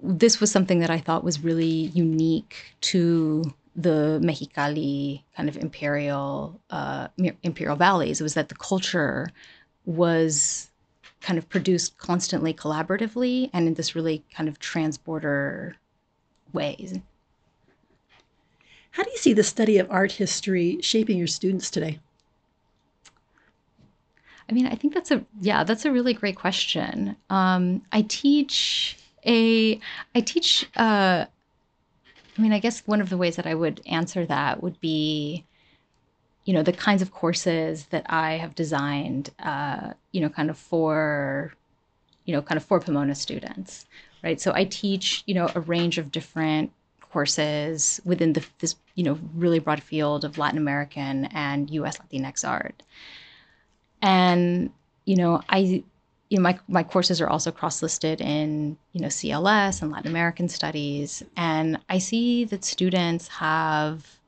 this 0.01 0.39
was 0.39 0.51
something 0.51 0.79
that 0.79 0.89
I 0.89 0.99
thought 0.99 1.23
was 1.23 1.43
really 1.43 1.91
unique 1.93 2.75
to 2.81 3.43
the 3.75 4.19
Mexicali 4.23 5.21
kind 5.35 5.49
of 5.49 5.57
imperial 5.57 6.59
uh, 6.69 7.07
imperial 7.43 7.75
valleys. 7.75 8.19
It 8.19 8.23
was 8.23 8.33
that 8.33 8.49
the 8.49 8.55
culture 8.55 9.29
was 9.85 10.69
kind 11.21 11.37
of 11.37 11.49
produced 11.49 11.97
constantly 11.97 12.53
collaboratively 12.53 13.49
and 13.53 13.67
in 13.67 13.73
this 13.73 13.95
really 13.95 14.23
kind 14.35 14.47
of 14.47 14.59
transborder 14.59 15.73
ways. 16.53 16.99
How 18.97 19.03
do 19.03 19.11
you 19.11 19.17
see 19.19 19.33
the 19.33 19.43
study 19.43 19.77
of 19.77 19.91
art 19.91 20.13
history 20.13 20.79
shaping 20.81 21.19
your 21.19 21.27
students 21.27 21.69
today? 21.69 21.99
I 24.49 24.53
mean, 24.53 24.65
I 24.65 24.73
think 24.73 24.95
that's 24.95 25.11
a 25.11 25.23
yeah, 25.39 25.63
that's 25.63 25.85
a 25.85 25.91
really 25.91 26.15
great 26.15 26.35
question. 26.35 27.15
Um, 27.29 27.83
I 27.91 28.01
teach 28.01 28.97
a 29.23 29.79
I 30.15 30.21
teach. 30.21 30.65
Uh, 30.75 31.25
I 32.35 32.41
mean, 32.41 32.51
I 32.51 32.57
guess 32.57 32.87
one 32.87 32.99
of 32.99 33.09
the 33.11 33.17
ways 33.17 33.35
that 33.35 33.45
I 33.45 33.53
would 33.53 33.81
answer 33.85 34.25
that 34.25 34.63
would 34.63 34.81
be, 34.81 35.45
you 36.45 36.55
know, 36.55 36.63
the 36.63 36.73
kinds 36.73 37.03
of 37.03 37.11
courses 37.11 37.85
that 37.91 38.07
I 38.09 38.37
have 38.37 38.55
designed, 38.55 39.29
uh, 39.37 39.93
you 40.11 40.21
know, 40.21 40.29
kind 40.29 40.49
of 40.49 40.57
for, 40.57 41.53
you 42.25 42.33
know, 42.33 42.41
kind 42.41 42.57
of 42.57 42.65
for 42.65 42.79
Pomona 42.79 43.13
students, 43.13 43.85
right? 44.23 44.41
So 44.41 44.53
I 44.55 44.63
teach, 44.63 45.21
you 45.27 45.35
know, 45.35 45.51
a 45.53 45.59
range 45.59 45.99
of 45.99 46.11
different 46.11 46.71
courses 47.11 48.01
within 48.05 48.33
the, 48.33 48.45
this 48.59 48.75
you 48.95 49.03
know 49.03 49.19
really 49.35 49.59
broad 49.59 49.81
field 49.81 50.25
of 50.25 50.37
Latin 50.37 50.57
American 50.57 51.25
and 51.25 51.69
U.S. 51.71 51.97
Latinx 51.97 52.47
art. 52.47 52.83
And 54.01 54.71
you 55.05 55.15
know, 55.15 55.41
I 55.49 55.83
you 56.29 56.37
know 56.37 56.41
my 56.41 56.59
my 56.67 56.83
courses 56.83 57.21
are 57.21 57.29
also 57.29 57.51
cross 57.51 57.81
listed 57.81 58.21
in 58.21 58.77
you 58.91 59.01
know 59.01 59.07
CLS 59.07 59.81
and 59.81 59.91
Latin 59.91 60.11
American 60.11 60.49
studies, 60.49 61.23
and 61.35 61.79
I 61.89 61.97
see 61.99 62.45
that 62.45 62.65
students 62.65 63.27
have 63.29 64.19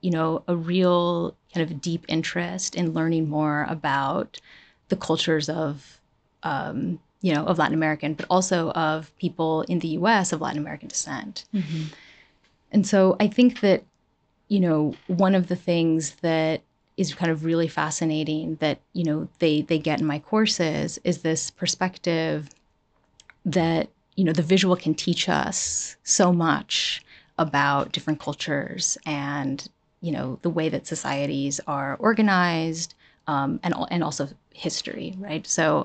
you 0.00 0.10
know 0.10 0.42
a 0.46 0.56
real 0.56 1.34
kind 1.52 1.68
of 1.68 1.80
deep 1.80 2.04
interest 2.08 2.74
in 2.76 2.94
learning 2.94 3.28
more 3.28 3.66
about 3.68 4.40
the 4.88 4.96
cultures 4.96 5.48
of 5.48 6.00
um, 6.44 7.00
you 7.20 7.34
know 7.34 7.44
of 7.44 7.58
Latin 7.58 7.74
American, 7.74 8.14
but 8.14 8.26
also 8.30 8.70
of 8.72 9.16
people 9.18 9.62
in 9.62 9.80
the 9.80 9.88
U.S. 9.88 10.32
of 10.32 10.40
Latin 10.40 10.58
American 10.58 10.88
descent. 10.88 11.44
Mm-hmm. 11.52 11.84
And 12.72 12.86
so 12.86 13.16
I 13.18 13.28
think 13.28 13.60
that, 13.60 13.84
you 14.48 14.60
know, 14.60 14.94
one 15.06 15.34
of 15.34 15.48
the 15.48 15.56
things 15.56 16.16
that 16.22 16.62
is 16.96 17.14
kind 17.14 17.30
of 17.30 17.44
really 17.44 17.68
fascinating 17.68 18.56
that, 18.56 18.80
you 18.92 19.04
know, 19.04 19.28
they 19.38 19.62
they 19.62 19.78
get 19.78 20.00
in 20.00 20.06
my 20.06 20.18
courses 20.18 20.98
is 21.04 21.22
this 21.22 21.50
perspective 21.50 22.48
that, 23.44 23.88
you 24.16 24.24
know, 24.24 24.32
the 24.32 24.42
visual 24.42 24.76
can 24.76 24.94
teach 24.94 25.28
us 25.28 25.96
so 26.02 26.32
much 26.32 27.02
about 27.38 27.92
different 27.92 28.20
cultures 28.20 28.98
and, 29.06 29.68
you 30.00 30.10
know, 30.10 30.38
the 30.42 30.50
way 30.50 30.68
that 30.68 30.86
societies 30.86 31.60
are 31.66 31.96
organized 32.00 32.94
um, 33.28 33.60
and, 33.62 33.74
and 33.90 34.02
also 34.02 34.28
history, 34.52 35.14
right? 35.18 35.46
So 35.46 35.84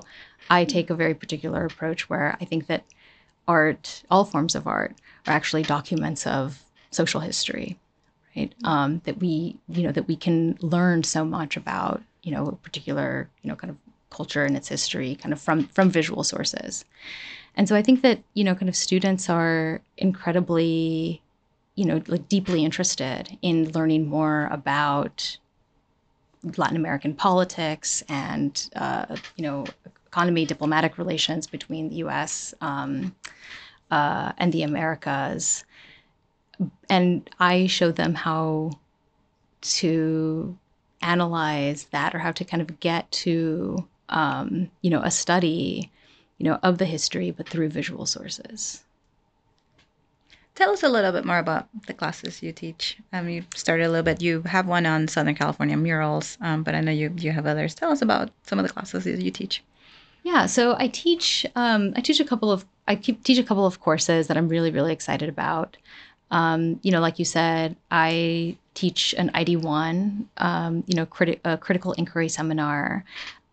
I 0.50 0.64
take 0.64 0.90
a 0.90 0.94
very 0.94 1.14
particular 1.14 1.64
approach 1.64 2.10
where 2.10 2.36
I 2.40 2.44
think 2.44 2.66
that 2.66 2.84
art, 3.46 4.02
all 4.10 4.24
forms 4.24 4.54
of 4.54 4.66
art, 4.66 4.96
are 5.26 5.32
actually 5.32 5.62
documents 5.62 6.26
of 6.26 6.64
social 6.94 7.20
history, 7.20 7.78
right? 8.36 8.52
Um, 8.64 9.00
that 9.04 9.18
we, 9.18 9.56
you 9.68 9.82
know, 9.82 9.92
that 9.92 10.08
we 10.08 10.16
can 10.16 10.58
learn 10.60 11.02
so 11.04 11.24
much 11.24 11.56
about, 11.56 12.02
you 12.22 12.32
know, 12.32 12.46
a 12.46 12.56
particular, 12.56 13.28
you 13.42 13.48
know, 13.48 13.56
kind 13.56 13.70
of 13.70 13.76
culture 14.10 14.44
and 14.44 14.56
its 14.56 14.68
history, 14.68 15.16
kind 15.16 15.32
of 15.32 15.40
from 15.40 15.64
from 15.68 15.90
visual 15.90 16.24
sources. 16.24 16.84
And 17.56 17.68
so 17.68 17.76
I 17.76 17.82
think 17.82 18.02
that 18.02 18.20
you 18.34 18.44
know, 18.44 18.54
kind 18.54 18.68
of 18.68 18.76
students 18.76 19.28
are 19.28 19.80
incredibly, 19.96 21.22
you 21.74 21.84
know, 21.84 22.02
like 22.06 22.28
deeply 22.28 22.64
interested 22.64 23.36
in 23.42 23.70
learning 23.72 24.08
more 24.08 24.48
about 24.50 25.38
Latin 26.56 26.76
American 26.76 27.14
politics 27.14 28.02
and 28.08 28.68
uh, 28.76 29.16
you 29.36 29.42
know 29.42 29.64
economy, 30.06 30.44
diplomatic 30.46 30.96
relations 30.96 31.48
between 31.48 31.88
the 31.88 31.96
U.S. 31.96 32.54
Um, 32.60 33.16
uh, 33.90 34.32
and 34.38 34.52
the 34.52 34.62
Americas, 34.62 35.64
and 36.88 37.28
I 37.40 37.66
showed 37.66 37.96
them 37.96 38.14
how 38.14 38.72
to 39.62 40.56
analyze 41.02 41.84
that 41.92 42.14
or 42.14 42.18
how 42.18 42.32
to 42.32 42.44
kind 42.44 42.62
of 42.62 42.80
get 42.80 43.10
to 43.12 43.86
um, 44.08 44.70
you 44.82 44.90
know 44.90 45.00
a 45.02 45.10
study 45.10 45.90
you 46.38 46.44
know 46.44 46.58
of 46.62 46.78
the 46.78 46.84
history 46.84 47.30
but 47.30 47.48
through 47.48 47.68
visual 47.68 48.06
sources. 48.06 48.82
Tell 50.54 50.70
us 50.70 50.84
a 50.84 50.88
little 50.88 51.10
bit 51.10 51.24
more 51.24 51.38
about 51.38 51.66
the 51.88 51.94
classes 51.94 52.40
you 52.40 52.52
teach. 52.52 52.96
Um, 53.12 53.28
you 53.28 53.44
started 53.56 53.86
a 53.86 53.88
little 53.88 54.04
bit 54.04 54.22
you 54.22 54.42
have 54.42 54.66
one 54.66 54.86
on 54.86 55.08
southern 55.08 55.34
california 55.34 55.76
murals 55.76 56.38
um, 56.40 56.62
but 56.62 56.74
i 56.74 56.80
know 56.80 56.92
you 56.92 57.12
you 57.16 57.32
have 57.32 57.46
others. 57.46 57.74
Tell 57.74 57.90
us 57.90 58.02
about 58.02 58.30
some 58.44 58.58
of 58.58 58.66
the 58.66 58.72
classes 58.72 59.04
that 59.04 59.20
you 59.20 59.30
teach. 59.30 59.62
Yeah 60.22 60.46
so 60.46 60.76
i 60.78 60.88
teach 60.88 61.46
um, 61.56 61.92
i 61.96 62.00
teach 62.00 62.20
a 62.20 62.24
couple 62.24 62.50
of 62.50 62.64
i 62.88 62.94
teach 62.94 63.38
a 63.38 63.44
couple 63.44 63.66
of 63.66 63.80
courses 63.80 64.26
that 64.28 64.36
i'm 64.36 64.48
really 64.48 64.70
really 64.70 64.92
excited 64.92 65.28
about 65.28 65.76
um, 66.30 66.80
you 66.82 66.90
know, 66.90 67.00
like 67.00 67.18
you 67.18 67.24
said, 67.24 67.76
I 67.90 68.56
teach 68.74 69.14
an 69.16 69.30
ID1, 69.30 70.24
um, 70.38 70.84
you 70.86 70.96
know, 70.96 71.06
criti- 71.06 71.40
a 71.44 71.56
critical 71.56 71.92
inquiry 71.92 72.28
seminar 72.28 73.04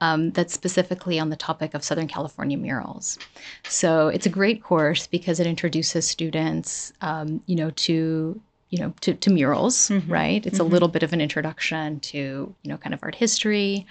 um, 0.02 0.32
that's 0.32 0.54
specifically 0.54 1.20
on 1.20 1.30
the 1.30 1.36
topic 1.36 1.74
of 1.74 1.84
Southern 1.84 2.08
California 2.08 2.58
murals. 2.58 3.20
So 3.64 4.08
it's 4.08 4.26
a 4.26 4.30
great 4.30 4.64
course 4.64 5.06
because 5.06 5.40
it 5.40 5.46
introduces 5.46 6.08
students, 6.08 6.92
um, 7.02 7.42
you 7.46 7.56
know, 7.56 7.70
to 7.72 8.42
you 8.72 8.80
know 8.80 8.94
to, 9.02 9.14
to 9.14 9.30
murals, 9.30 9.90
mm-hmm. 9.90 10.12
right? 10.12 10.46
It's 10.46 10.58
mm-hmm. 10.58 10.66
a 10.66 10.70
little 10.70 10.88
bit 10.88 11.04
of 11.04 11.14
an 11.14 11.22
introduction 11.22 12.00
to 12.00 12.18
you 12.18 12.70
know 12.70 12.78
kind 12.78 12.94
of 12.94 13.04
art 13.04 13.16
history. 13.16 13.86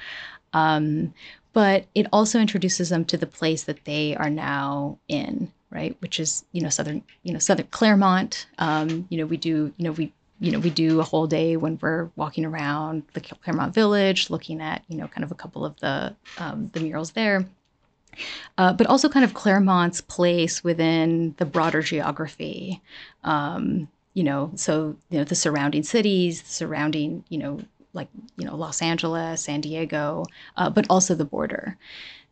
Um, 0.52 1.14
but 1.52 1.87
it 1.95 2.07
also 2.12 2.38
introduces 2.38 2.88
them 2.88 3.04
to 3.07 3.16
the 3.16 3.26
place 3.26 3.64
that 3.64 3.85
they 3.85 4.16
are 4.16 4.30
now 4.30 4.99
in 5.09 5.52
right? 5.71 5.97
Which 6.00 6.21
is 6.21 6.45
you 6.52 6.61
know 6.61 6.69
southern 6.69 7.02
you 7.23 7.33
know 7.33 7.38
southern 7.38 7.66
Claremont. 7.69 8.47
Um, 8.59 9.07
you 9.09 9.19
know 9.19 9.26
we 9.26 9.37
do 9.37 9.73
you 9.76 9.85
know 9.85 9.92
we 9.92 10.12
you 10.40 10.52
know 10.52 10.59
we 10.59 10.71
do 10.71 11.00
a 11.00 11.04
whole 11.04 11.26
day 11.26 11.57
when 11.57 11.78
we're 11.80 12.11
walking 12.16 12.45
around 12.45 13.04
the 13.14 13.21
Claremont 13.21 13.75
Village, 13.75 14.30
looking 14.30 14.61
at 14.61 14.83
you 14.88 14.97
know 14.97 15.09
kind 15.09 15.25
of 15.25 15.30
a 15.30 15.37
couple 15.37 15.64
of 15.64 15.78
the 15.80 16.14
um, 16.38 16.71
the 16.73 16.80
murals 16.80 17.12
there. 17.12 17.47
Uh, 18.59 18.73
but 18.73 18.88
also 18.88 19.09
kind 19.09 19.25
of 19.25 19.35
Claremont's 19.35 20.00
place 20.00 20.64
within 20.64 21.35
the 21.38 21.45
broader 21.45 21.80
geography. 21.80 22.83
Um, 23.23 23.88
you 24.14 24.25
know, 24.25 24.50
so 24.57 24.97
you 25.09 25.19
know 25.19 25.25
the 25.25 25.37
surrounding 25.37 25.85
cities, 25.85 26.42
the 26.42 26.50
surrounding 26.50 27.25
you 27.28 27.38
know 27.38 27.61
like 27.92 28.09
you 28.37 28.47
know 28.47 28.56
Los 28.56 28.82
Angeles, 28.82 29.42
San 29.42 29.61
Diego, 29.61 30.25
uh, 30.56 30.70
but 30.70 30.87
also 30.88 31.14
the 31.14 31.25
border. 31.25 31.76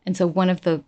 And 0.05 0.15
so 0.15 0.25
one 0.27 0.49
of 0.49 0.61
the 0.61 0.83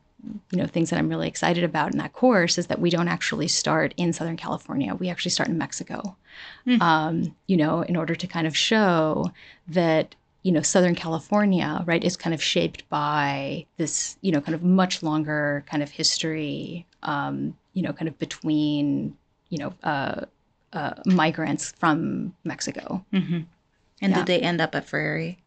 you 0.51 0.57
know 0.57 0.67
things 0.67 0.89
that 0.89 0.99
I'm 0.99 1.09
really 1.09 1.27
excited 1.27 1.63
about 1.63 1.91
in 1.91 1.97
that 1.97 2.13
course 2.13 2.57
is 2.57 2.67
that 2.67 2.79
we 2.79 2.89
don't 2.89 3.07
actually 3.07 3.47
start 3.47 3.93
in 3.97 4.13
Southern 4.13 4.37
California. 4.37 4.95
We 4.95 5.09
actually 5.09 5.31
start 5.31 5.49
in 5.49 5.57
Mexico. 5.57 6.15
Mm. 6.67 6.81
Um, 6.81 7.35
you 7.47 7.57
know, 7.57 7.81
in 7.81 7.95
order 7.95 8.15
to 8.15 8.27
kind 8.27 8.47
of 8.47 8.55
show 8.55 9.31
that 9.67 10.15
you 10.43 10.51
know 10.51 10.61
Southern 10.61 10.95
California, 10.95 11.83
right, 11.85 12.03
is 12.03 12.17
kind 12.17 12.33
of 12.33 12.41
shaped 12.41 12.87
by 12.89 13.65
this 13.77 14.17
you 14.21 14.31
know 14.31 14.41
kind 14.41 14.55
of 14.55 14.63
much 14.63 15.03
longer 15.03 15.63
kind 15.67 15.83
of 15.83 15.89
history. 15.89 16.85
Um, 17.03 17.57
you 17.73 17.81
know, 17.81 17.93
kind 17.93 18.07
of 18.07 18.17
between 18.19 19.17
you 19.49 19.57
know 19.57 19.73
uh, 19.83 20.25
uh, 20.73 20.93
migrants 21.05 21.73
from 21.77 22.33
Mexico. 22.43 23.03
Mm-hmm. 23.13 23.41
And 24.01 24.11
yeah. 24.11 24.19
did 24.19 24.27
they 24.27 24.39
end 24.39 24.61
up 24.61 24.75
at 24.75 24.87
Frary? 24.87 25.37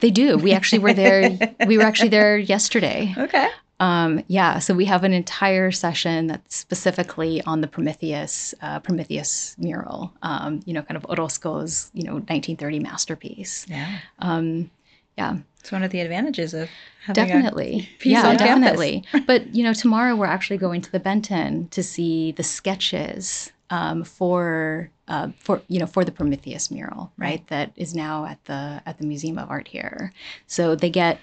They 0.00 0.10
do. 0.10 0.36
We 0.36 0.52
actually 0.52 0.78
were 0.78 0.92
there. 0.92 1.38
we 1.66 1.78
were 1.78 1.84
actually 1.84 2.10
there 2.10 2.36
yesterday. 2.38 3.14
Okay. 3.16 3.48
Um, 3.80 4.22
yeah, 4.28 4.60
so 4.60 4.74
we 4.74 4.84
have 4.84 5.02
an 5.02 5.12
entire 5.12 5.72
session 5.72 6.28
that's 6.28 6.54
specifically 6.54 7.42
on 7.42 7.62
the 7.62 7.66
Prometheus 7.66 8.54
uh, 8.62 8.78
Prometheus 8.78 9.56
mural. 9.58 10.12
Um, 10.22 10.60
you 10.64 10.72
know, 10.72 10.82
kind 10.82 10.96
of 10.96 11.04
Orozco's 11.08 11.90
you 11.92 12.04
know 12.04 12.12
1930 12.12 12.78
masterpiece. 12.78 13.66
Yeah. 13.68 13.98
Um, 14.20 14.70
yeah. 15.18 15.38
It's 15.58 15.70
one 15.70 15.84
of 15.84 15.90
the 15.90 16.00
advantages 16.00 16.54
of 16.54 16.68
definitely. 17.12 17.88
yeah, 18.02 18.34
definitely. 18.34 19.04
but 19.26 19.54
you 19.54 19.62
know, 19.62 19.72
tomorrow 19.72 20.16
we're 20.16 20.26
actually 20.26 20.56
going 20.58 20.80
to 20.80 20.90
the 20.90 21.00
Benton 21.00 21.68
to 21.68 21.82
see 21.82 22.32
the 22.32 22.42
sketches 22.42 23.51
um, 23.72 24.04
for 24.04 24.90
uh, 25.08 25.28
for 25.38 25.62
you 25.68 25.80
know 25.80 25.86
for 25.86 26.04
the 26.04 26.12
Prometheus 26.12 26.70
mural, 26.70 27.10
right? 27.16 27.44
That 27.48 27.72
is 27.74 27.94
now 27.94 28.26
at 28.26 28.44
the 28.44 28.82
at 28.84 28.98
the 28.98 29.06
Museum 29.06 29.38
of 29.38 29.50
Art 29.50 29.66
here. 29.66 30.12
So 30.46 30.76
they 30.76 30.90
get 30.90 31.18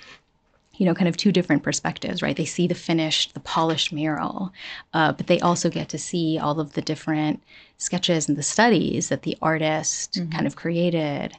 you 0.73 0.85
know, 0.85 0.95
kind 0.95 1.09
of 1.09 1.17
two 1.17 1.33
different 1.33 1.61
perspectives, 1.61 2.21
right? 2.21 2.37
They 2.37 2.45
see 2.45 2.65
the 2.65 2.73
finished, 2.73 3.33
the 3.33 3.41
polished 3.41 3.91
mural, 3.91 4.53
uh, 4.93 5.11
but 5.11 5.27
they 5.27 5.37
also 5.41 5.69
get 5.69 5.89
to 5.89 5.97
see 5.97 6.39
all 6.39 6.57
of 6.61 6.71
the 6.71 6.81
different 6.81 7.43
sketches 7.77 8.29
and 8.29 8.37
the 8.37 8.43
studies 8.43 9.09
that 9.09 9.23
the 9.23 9.37
artist 9.41 10.13
mm-hmm. 10.13 10.31
kind 10.31 10.47
of 10.47 10.55
created, 10.55 11.35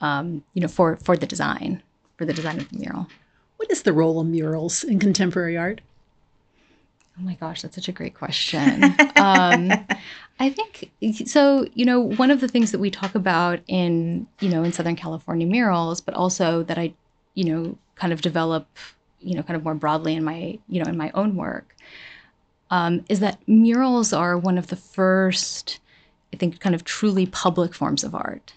um, 0.00 0.42
you 0.54 0.60
know, 0.60 0.66
for 0.66 0.96
for 0.96 1.16
the 1.16 1.26
design, 1.26 1.80
for 2.16 2.24
the 2.24 2.34
design 2.34 2.58
of 2.58 2.68
the 2.68 2.78
mural. 2.78 3.06
What 3.58 3.70
is 3.70 3.82
the 3.82 3.92
role 3.92 4.18
of 4.20 4.26
murals 4.26 4.82
in 4.82 4.98
contemporary 4.98 5.56
art? 5.56 5.80
Oh 7.20 7.22
my 7.22 7.34
gosh, 7.34 7.62
that's 7.62 7.74
such 7.74 7.88
a 7.88 7.92
great 7.92 8.14
question. 8.14 8.82
um, 9.16 9.70
I 10.40 10.48
think 10.48 10.90
so. 11.26 11.66
You 11.74 11.84
know, 11.84 12.00
one 12.00 12.30
of 12.30 12.40
the 12.40 12.48
things 12.48 12.72
that 12.72 12.78
we 12.78 12.90
talk 12.90 13.14
about 13.14 13.60
in 13.68 14.26
you 14.40 14.48
know 14.48 14.64
in 14.64 14.72
Southern 14.72 14.96
California 14.96 15.46
murals, 15.46 16.00
but 16.00 16.14
also 16.14 16.62
that 16.62 16.78
I, 16.78 16.94
you 17.34 17.44
know, 17.44 17.76
kind 17.94 18.10
of 18.10 18.22
develop, 18.22 18.66
you 19.20 19.34
know, 19.36 19.42
kind 19.42 19.56
of 19.56 19.64
more 19.64 19.74
broadly 19.74 20.14
in 20.14 20.24
my 20.24 20.58
you 20.66 20.82
know 20.82 20.88
in 20.88 20.96
my 20.96 21.10
own 21.14 21.36
work, 21.36 21.76
um, 22.70 23.04
is 23.10 23.20
that 23.20 23.38
murals 23.46 24.14
are 24.14 24.38
one 24.38 24.56
of 24.56 24.68
the 24.68 24.76
first, 24.76 25.78
I 26.32 26.38
think, 26.38 26.58
kind 26.58 26.74
of 26.74 26.84
truly 26.84 27.26
public 27.26 27.74
forms 27.74 28.02
of 28.02 28.14
art. 28.14 28.54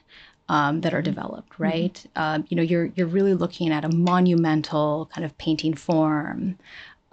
Um, 0.50 0.82
that 0.82 0.94
are 0.94 0.98
mm-hmm. 0.98 1.06
developed, 1.06 1.54
mm-hmm. 1.54 1.64
right? 1.64 1.94
Mm-hmm. 1.94 2.22
Um, 2.22 2.46
you 2.50 2.58
know, 2.58 2.64
you're 2.64 2.92
you're 2.96 3.08
really 3.08 3.34
looking 3.34 3.72
at 3.72 3.86
a 3.86 3.90
monumental 3.90 5.10
kind 5.14 5.24
of 5.26 5.38
painting 5.38 5.74
form, 5.74 6.58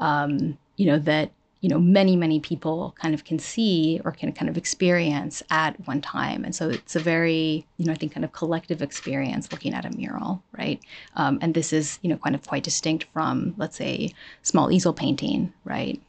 um, 0.01 0.59
you 0.77 0.87
know, 0.87 0.99
that 0.99 1.31
you 1.61 1.69
know 1.69 1.79
many 1.79 2.17
many 2.17 2.41
people 2.41 2.95
kind 2.99 3.15
of 3.15 3.25
can 3.25 3.39
see 3.39 4.01
or 4.05 4.13
can 4.13 4.33
kind 4.33 4.49
of 4.49 4.57
experience 4.57 5.43
at 5.51 5.77
one 5.87 6.01
time. 6.01 6.45
And 6.45 6.55
so 6.55 6.71
it's 6.71 6.97
a 6.97 7.01
very 7.01 7.67
you 7.77 7.87
know 7.87 7.93
i 7.93 7.95
think 7.95 8.13
kind 8.13 8.25
of 8.25 8.33
collective 8.33 8.83
experience 8.83 9.51
looking 9.53 9.75
at 9.75 9.85
a 9.85 9.97
mural 9.97 10.43
right? 10.57 10.81
Um, 11.17 11.39
and 11.43 11.55
this 11.55 11.73
is 11.73 11.99
you 12.03 12.11
know 12.11 12.17
kind 12.17 12.35
of 12.35 12.47
quite 12.47 12.63
distinct 12.63 13.05
from 13.13 13.55
let's 13.57 13.77
say 13.77 14.13
small 14.43 14.71
easel 14.71 14.93
painting 14.93 15.53
right? 15.65 16.01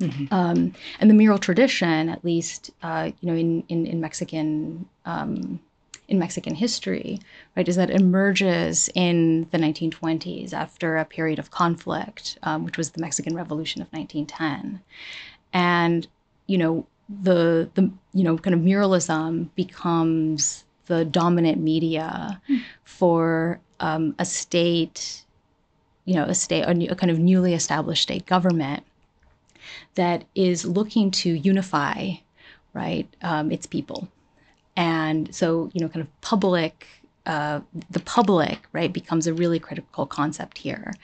Mm-hmm. 0.00 0.32
um, 0.32 0.74
and 1.00 1.10
the 1.10 1.14
mural 1.14 1.38
tradition 1.38 2.08
at 2.08 2.24
least 2.24 2.70
uh, 2.84 3.10
you 3.20 3.26
know 3.28 3.36
in 3.36 3.64
in, 3.68 3.84
in 3.84 4.00
mexican 4.00 4.88
um, 5.04 5.58
in 6.08 6.18
Mexican 6.18 6.54
history, 6.54 7.20
right, 7.54 7.68
is 7.68 7.76
that 7.76 7.90
emerges 7.90 8.88
in 8.94 9.46
the 9.50 9.58
1920s 9.58 10.54
after 10.54 10.96
a 10.96 11.04
period 11.04 11.38
of 11.38 11.50
conflict, 11.50 12.38
um, 12.42 12.64
which 12.64 12.78
was 12.78 12.90
the 12.90 13.00
Mexican 13.00 13.36
Revolution 13.36 13.82
of 13.82 13.88
1910. 13.92 14.80
And, 15.52 16.08
you 16.46 16.56
know, 16.56 16.86
the, 17.08 17.68
the, 17.74 17.90
you 18.14 18.24
know, 18.24 18.38
kind 18.38 18.54
of 18.54 18.60
muralism 18.60 19.50
becomes 19.54 20.64
the 20.86 21.04
dominant 21.04 21.60
media 21.60 22.40
mm. 22.48 22.62
for 22.84 23.60
um, 23.80 24.14
a 24.18 24.24
state, 24.24 25.24
you 26.06 26.14
know, 26.14 26.24
a 26.24 26.34
state, 26.34 26.62
a, 26.62 26.72
new, 26.72 26.88
a 26.90 26.96
kind 26.96 27.10
of 27.10 27.18
newly 27.18 27.52
established 27.52 28.02
state 28.02 28.24
government 28.24 28.82
that 29.94 30.24
is 30.34 30.64
looking 30.64 31.10
to 31.10 31.30
unify, 31.30 32.12
right, 32.72 33.06
um, 33.20 33.50
its 33.50 33.66
people 33.66 34.08
and 34.78 35.34
so, 35.34 35.70
you 35.74 35.80
know, 35.80 35.88
kind 35.88 36.02
of 36.02 36.20
public, 36.20 36.86
uh, 37.26 37.60
the 37.90 37.98
public, 37.98 38.60
right, 38.72 38.92
becomes 38.92 39.26
a 39.26 39.34
really 39.34 39.58
critical 39.58 40.06
concept 40.06 40.56
here 40.56 40.94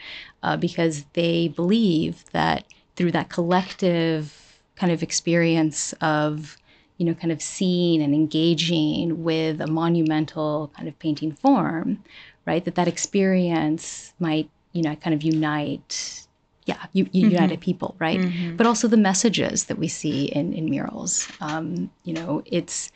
uh, 0.44 0.56
because 0.56 1.04
they 1.14 1.48
believe 1.48 2.24
that 2.30 2.66
through 2.94 3.10
that 3.10 3.30
collective 3.30 4.60
kind 4.76 4.92
of 4.92 5.02
experience 5.02 5.92
of, 5.94 6.56
you 6.98 7.04
know, 7.04 7.14
kind 7.14 7.32
of 7.32 7.42
seeing 7.42 8.00
and 8.00 8.14
engaging 8.14 9.24
with 9.24 9.60
a 9.60 9.66
monumental 9.66 10.70
kind 10.76 10.86
of 10.86 10.96
painting 11.00 11.32
form, 11.32 12.00
right, 12.46 12.64
that 12.64 12.76
that 12.76 12.86
experience 12.86 14.12
might, 14.20 14.48
you 14.72 14.82
know, 14.82 14.94
kind 14.94 15.14
of 15.14 15.22
unite 15.24 16.20
yeah, 16.66 16.86
you, 16.94 17.06
you 17.12 17.26
mm-hmm. 17.26 17.32
united 17.32 17.60
people, 17.60 17.94
right? 17.98 18.18
Mm-hmm. 18.20 18.56
But 18.56 18.66
also 18.66 18.88
the 18.88 18.96
messages 18.96 19.64
that 19.64 19.78
we 19.78 19.86
see 19.86 20.24
in 20.24 20.54
in 20.54 20.70
murals. 20.70 21.28
Um, 21.42 21.90
you 22.04 22.14
know, 22.14 22.42
it's 22.46 22.90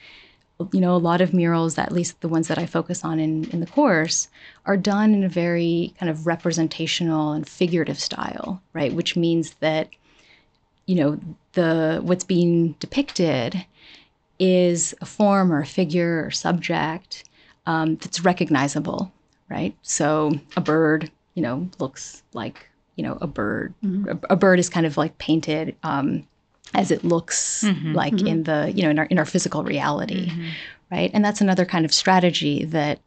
you 0.73 0.81
know, 0.81 0.95
a 0.95 0.99
lot 0.99 1.21
of 1.21 1.33
murals, 1.33 1.79
at 1.79 1.93
least 1.93 2.21
the 2.21 2.29
ones 2.29 2.49
that 2.49 2.59
I 2.59 2.67
focus 2.67 3.05
on 3.05 3.21
in, 3.21 3.49
in 3.51 3.61
the 3.61 3.67
course, 3.67 4.29
are 4.67 4.77
done 4.77 5.15
in 5.15 5.23
a 5.23 5.29
very 5.29 5.95
kind 5.99 6.11
of 6.11 6.27
representational 6.27 7.33
and 7.33 7.49
figurative 7.49 7.99
style, 7.99 8.61
right? 8.73 8.93
Which 8.93 9.17
means 9.17 9.53
that, 9.61 9.89
you 10.87 10.97
know, 10.97 11.21
the 11.53 12.01
what's 12.03 12.25
being 12.25 12.73
depicted 12.81 13.65
is 14.39 14.95
a 15.01 15.07
form 15.07 15.53
or 15.53 15.61
a 15.61 15.67
figure 15.67 16.25
or 16.25 16.31
subject 16.31 17.25
um, 17.67 17.97
that's 17.97 18.21
recognizable, 18.21 19.13
right? 19.49 19.77
So 19.83 20.33
a 20.57 20.61
bird, 20.61 21.11
you 21.35 21.43
know, 21.43 21.69
looks 21.79 22.23
like, 22.33 22.69
you 22.97 23.05
know, 23.05 23.19
a 23.21 23.27
bird. 23.27 23.75
Mm-hmm. 23.85 24.09
A, 24.09 24.19
a, 24.31 24.37
bird 24.37 24.59
is 24.59 24.69
kind 24.69 24.87
of 24.87 24.97
like 24.97 25.19
painted 25.19 25.77
um, 25.83 26.27
as 26.75 26.91
it 26.91 27.05
looks 27.05 27.65
mm-hmm, 27.65 27.93
like 27.95 28.15
mm-hmm. 28.15 28.27
in 28.27 28.43
the 28.45 28.73
you 28.75 28.83
know 28.83 28.91
in 28.91 28.99
our 28.99 29.05
in 29.07 29.19
our 29.19 29.25
physical 29.25 29.63
reality 29.65 30.29
mm-hmm. 30.29 30.49
right 30.91 31.11
and 31.15 31.25
that's 31.25 31.41
another 31.41 31.65
kind 31.65 31.85
of 31.85 31.93
strategy 31.93 32.65
that 32.65 32.99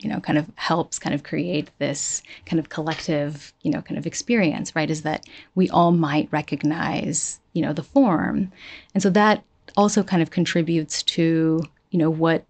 you 0.00 0.08
know 0.08 0.20
kind 0.20 0.38
of 0.38 0.46
helps 0.56 0.98
kind 0.98 1.14
of 1.14 1.22
create 1.22 1.70
this 1.78 2.22
kind 2.46 2.60
of 2.60 2.68
collective 2.68 3.52
you 3.62 3.70
know 3.70 3.82
kind 3.82 3.98
of 3.98 4.06
experience 4.06 4.74
right 4.76 4.90
is 4.90 5.02
that 5.02 5.26
we 5.54 5.68
all 5.70 5.92
might 5.92 6.28
recognize 6.30 7.40
you 7.52 7.62
know 7.62 7.72
the 7.72 7.82
form 7.82 8.50
and 8.92 9.02
so 9.02 9.10
that 9.10 9.42
also 9.76 10.02
kind 10.02 10.22
of 10.22 10.30
contributes 10.30 11.02
to 11.02 11.62
you 11.90 11.98
know 11.98 12.10
what 12.10 12.44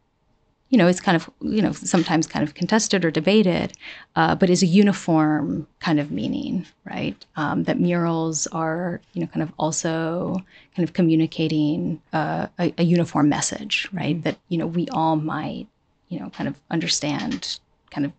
you 0.75 0.79
know, 0.79 0.89
it's 0.89 1.01
kind 1.01 1.15
of, 1.15 1.31
you 1.41 1.63
know, 1.63 1.71
sometimes 1.71 2.27
kind 2.27 2.43
of 2.43 2.55
contested 2.55 3.05
or 3.05 3.11
debated, 3.13 3.75
uh, 4.17 4.35
but 4.35 4.51
is 4.51 4.61
a 4.61 4.67
uniform 4.67 5.69
kind 5.79 6.01
of 6.01 6.11
meaning, 6.11 6.67
right? 6.85 7.25
Um, 7.37 7.63
that 7.63 7.79
murals 7.79 8.49
are, 8.49 9.01
you 9.13 9.21
know, 9.21 9.29
kind 9.29 9.45
of 9.45 9.53
also 9.57 10.35
kind 10.75 10.83
of 10.83 10.93
communicating 10.93 12.03
uh, 12.13 12.49
a, 12.59 12.75
a, 12.77 12.83
uniform 12.83 13.29
message, 13.29 13.89
right? 13.93 14.21
That, 14.25 14.37
you 14.49 14.59
know, 14.59 14.67
we 14.67 14.89
all 14.89 15.15
might, 15.15 15.69
you 16.09 16.19
know, 16.19 16.29
kind 16.31 16.49
of 16.49 16.57
understand 16.73 17.61
kind 17.93 18.05
of, 18.05 18.13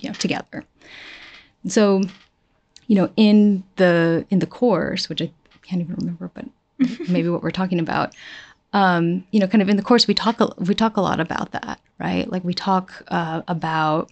you 0.00 0.08
know, 0.08 0.14
together. 0.14 0.64
So, 1.68 2.02
you 2.88 2.96
know, 2.96 3.12
in 3.16 3.62
the 3.76 4.26
in 4.28 4.40
the 4.40 4.46
course, 4.48 5.08
which 5.08 5.22
I 5.22 5.30
can't 5.62 5.80
even 5.82 5.94
remember, 5.94 6.32
but 6.34 6.46
maybe 7.08 7.28
what 7.28 7.44
we're 7.44 7.52
talking 7.52 7.78
about, 7.78 8.12
um, 8.72 9.24
you 9.30 9.40
know, 9.40 9.46
kind 9.46 9.62
of 9.62 9.68
in 9.68 9.76
the 9.76 9.82
course, 9.82 10.06
we 10.06 10.14
talk 10.14 10.40
we 10.58 10.74
talk 10.74 10.96
a 10.96 11.00
lot 11.00 11.20
about 11.20 11.52
that, 11.52 11.80
right? 11.98 12.30
Like 12.30 12.44
we 12.44 12.54
talk 12.54 13.04
uh, 13.08 13.42
about, 13.48 14.10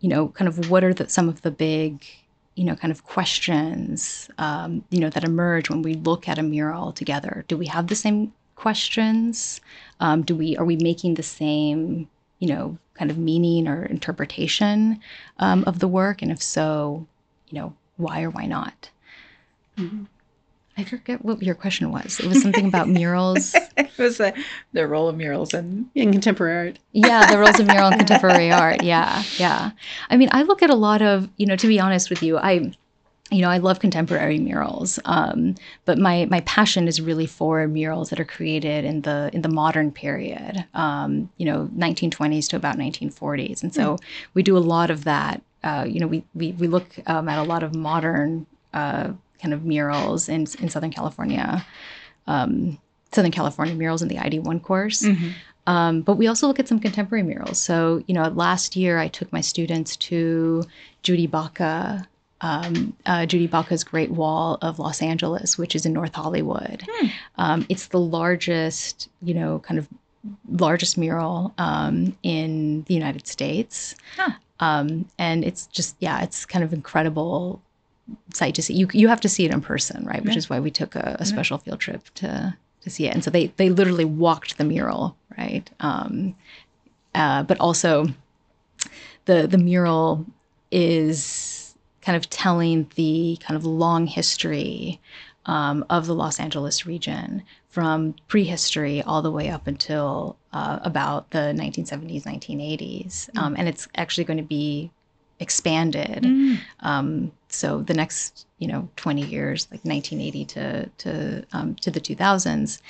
you 0.00 0.08
know, 0.08 0.28
kind 0.28 0.48
of 0.48 0.70
what 0.70 0.84
are 0.84 0.92
the, 0.92 1.08
some 1.08 1.28
of 1.28 1.42
the 1.42 1.50
big, 1.50 2.04
you 2.54 2.64
know, 2.64 2.76
kind 2.76 2.92
of 2.92 3.04
questions, 3.04 4.30
um, 4.38 4.84
you 4.90 5.00
know, 5.00 5.10
that 5.10 5.24
emerge 5.24 5.70
when 5.70 5.82
we 5.82 5.94
look 5.94 6.28
at 6.28 6.38
a 6.38 6.42
mural 6.42 6.92
together. 6.92 7.44
Do 7.48 7.56
we 7.56 7.66
have 7.66 7.86
the 7.86 7.94
same 7.94 8.32
questions? 8.54 9.60
Um, 10.00 10.22
do 10.22 10.36
we 10.36 10.56
are 10.58 10.64
we 10.64 10.76
making 10.76 11.14
the 11.14 11.22
same, 11.22 12.08
you 12.38 12.48
know, 12.48 12.76
kind 12.94 13.10
of 13.10 13.16
meaning 13.16 13.66
or 13.66 13.84
interpretation 13.86 15.00
um, 15.38 15.64
of 15.66 15.78
the 15.78 15.88
work? 15.88 16.20
And 16.20 16.30
if 16.30 16.42
so, 16.42 17.06
you 17.48 17.58
know, 17.58 17.74
why 17.96 18.22
or 18.22 18.30
why 18.30 18.44
not? 18.44 18.90
Mm-hmm. 19.78 20.04
I 20.78 20.84
forget 20.84 21.24
what 21.24 21.42
your 21.42 21.54
question 21.54 21.90
was. 21.90 22.20
It 22.20 22.26
was 22.26 22.42
something 22.42 22.66
about 22.66 22.88
murals. 22.88 23.54
it 23.76 23.96
was 23.96 24.18
the 24.18 24.86
role 24.86 25.08
of 25.08 25.16
murals 25.16 25.54
in, 25.54 25.90
in 25.94 26.12
contemporary 26.12 26.68
art. 26.68 26.78
yeah, 26.92 27.32
the 27.32 27.38
roles 27.38 27.58
of 27.58 27.66
mural 27.66 27.92
in 27.92 27.98
contemporary 27.98 28.52
art. 28.52 28.82
Yeah, 28.82 29.22
yeah. 29.38 29.70
I 30.10 30.16
mean, 30.18 30.28
I 30.32 30.42
look 30.42 30.62
at 30.62 30.68
a 30.68 30.74
lot 30.74 31.00
of, 31.00 31.30
you 31.38 31.46
know, 31.46 31.56
to 31.56 31.66
be 31.66 31.80
honest 31.80 32.10
with 32.10 32.22
you, 32.22 32.36
I, 32.36 32.72
you 33.30 33.40
know, 33.40 33.48
I 33.48 33.56
love 33.58 33.80
contemporary 33.80 34.38
murals, 34.38 35.00
um, 35.04 35.56
but 35.84 35.98
my 35.98 36.26
my 36.26 36.40
passion 36.42 36.86
is 36.86 37.00
really 37.00 37.26
for 37.26 37.66
murals 37.66 38.10
that 38.10 38.20
are 38.20 38.24
created 38.24 38.84
in 38.84 39.00
the 39.00 39.30
in 39.32 39.42
the 39.42 39.48
modern 39.48 39.90
period, 39.90 40.64
um, 40.74 41.28
you 41.36 41.44
know, 41.44 41.68
1920s 41.76 42.48
to 42.50 42.56
about 42.56 42.76
1940s, 42.76 43.64
and 43.64 43.74
so 43.74 43.96
mm. 43.96 43.98
we 44.34 44.44
do 44.44 44.56
a 44.56 44.60
lot 44.60 44.90
of 44.90 45.04
that. 45.04 45.42
Uh, 45.64 45.84
you 45.88 45.98
know, 45.98 46.06
we 46.06 46.22
we 46.34 46.52
we 46.52 46.68
look 46.68 46.86
um, 47.06 47.28
at 47.28 47.38
a 47.38 47.42
lot 47.42 47.64
of 47.64 47.74
modern. 47.74 48.46
Uh, 48.72 49.12
kind 49.40 49.54
of 49.54 49.64
murals 49.64 50.28
in 50.28 50.46
in 50.60 50.68
Southern 50.68 50.90
California, 50.90 51.64
um, 52.26 52.78
Southern 53.12 53.32
California 53.32 53.74
murals 53.74 54.02
in 54.02 54.08
the 54.08 54.16
ID1 54.16 54.62
course. 54.62 55.02
Mm-hmm. 55.02 55.30
Um, 55.66 56.02
but 56.02 56.14
we 56.14 56.28
also 56.28 56.46
look 56.46 56.60
at 56.60 56.68
some 56.68 56.78
contemporary 56.78 57.24
murals. 57.24 57.60
So, 57.60 58.02
you 58.06 58.14
know, 58.14 58.28
last 58.28 58.76
year 58.76 58.98
I 58.98 59.08
took 59.08 59.32
my 59.32 59.40
students 59.40 59.96
to 59.96 60.62
Judy 61.02 61.26
Baca, 61.26 62.06
um, 62.40 62.96
uh, 63.04 63.26
Judy 63.26 63.48
Baca's 63.48 63.82
Great 63.82 64.10
Wall 64.10 64.58
of 64.62 64.78
Los 64.78 65.02
Angeles, 65.02 65.58
which 65.58 65.74
is 65.74 65.84
in 65.84 65.92
North 65.92 66.14
Hollywood. 66.14 66.84
Hmm. 66.88 67.06
Um, 67.36 67.66
it's 67.68 67.88
the 67.88 67.98
largest, 67.98 69.08
you 69.22 69.34
know, 69.34 69.58
kind 69.58 69.78
of 69.78 69.88
largest 70.48 70.98
mural 70.98 71.52
um, 71.58 72.16
in 72.22 72.84
the 72.84 72.94
United 72.94 73.26
States. 73.26 73.96
Huh. 74.16 74.32
Um, 74.60 75.08
and 75.18 75.44
it's 75.44 75.66
just, 75.66 75.96
yeah, 75.98 76.22
it's 76.22 76.46
kind 76.46 76.64
of 76.64 76.72
incredible 76.72 77.60
sight 78.32 78.54
to 78.56 78.62
see. 78.62 78.74
You 78.74 78.88
you 78.92 79.08
have 79.08 79.20
to 79.22 79.28
see 79.28 79.44
it 79.44 79.52
in 79.52 79.60
person, 79.60 80.04
right? 80.04 80.22
Which 80.22 80.34
yeah. 80.34 80.38
is 80.38 80.50
why 80.50 80.60
we 80.60 80.70
took 80.70 80.94
a, 80.94 81.16
a 81.20 81.26
special 81.26 81.58
field 81.58 81.80
trip 81.80 82.02
to 82.14 82.56
to 82.82 82.90
see 82.90 83.06
it. 83.06 83.14
And 83.14 83.24
so 83.24 83.30
they 83.30 83.48
they 83.56 83.68
literally 83.68 84.04
walked 84.04 84.58
the 84.58 84.64
mural, 84.64 85.16
right? 85.36 85.68
Um, 85.80 86.34
uh, 87.14 87.42
but 87.42 87.58
also 87.60 88.06
the 89.24 89.46
the 89.46 89.58
mural 89.58 90.24
is 90.70 91.74
kind 92.00 92.16
of 92.16 92.30
telling 92.30 92.88
the 92.94 93.36
kind 93.40 93.56
of 93.56 93.64
long 93.64 94.06
history 94.06 95.00
um, 95.46 95.84
of 95.90 96.06
the 96.06 96.14
Los 96.14 96.38
Angeles 96.38 96.86
region 96.86 97.42
from 97.68 98.14
prehistory 98.28 99.02
all 99.02 99.22
the 99.22 99.30
way 99.30 99.48
up 99.50 99.66
until 99.66 100.36
uh, 100.52 100.78
about 100.82 101.30
the 101.30 101.52
1970s, 101.56 102.22
1980s. 102.22 103.28
Um, 103.36 103.54
and 103.58 103.68
it's 103.68 103.86
actually 103.96 104.24
going 104.24 104.38
to 104.38 104.42
be 104.42 104.90
expanded. 105.40 106.22
Mm. 106.22 106.58
Um, 107.46 107.50
so 107.50 107.82
the 107.82 107.94
next, 107.94 108.46
you 108.58 108.68
know, 108.68 108.88
20 108.96 109.22
years, 109.22 109.68
like 109.70 109.84
1980 109.84 110.44
to 110.46 110.86
to 110.98 111.44
um, 111.52 111.74
to 111.76 111.90
the 111.90 112.00
2000s, 112.00 112.80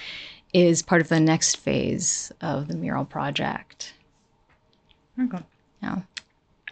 is 0.52 0.82
part 0.82 1.00
of 1.02 1.08
the 1.08 1.20
next 1.20 1.56
phase 1.56 2.32
of 2.40 2.68
the 2.68 2.74
mural 2.76 3.04
project. 3.04 3.94
Okay. 5.20 5.42
Yeah. 5.82 6.00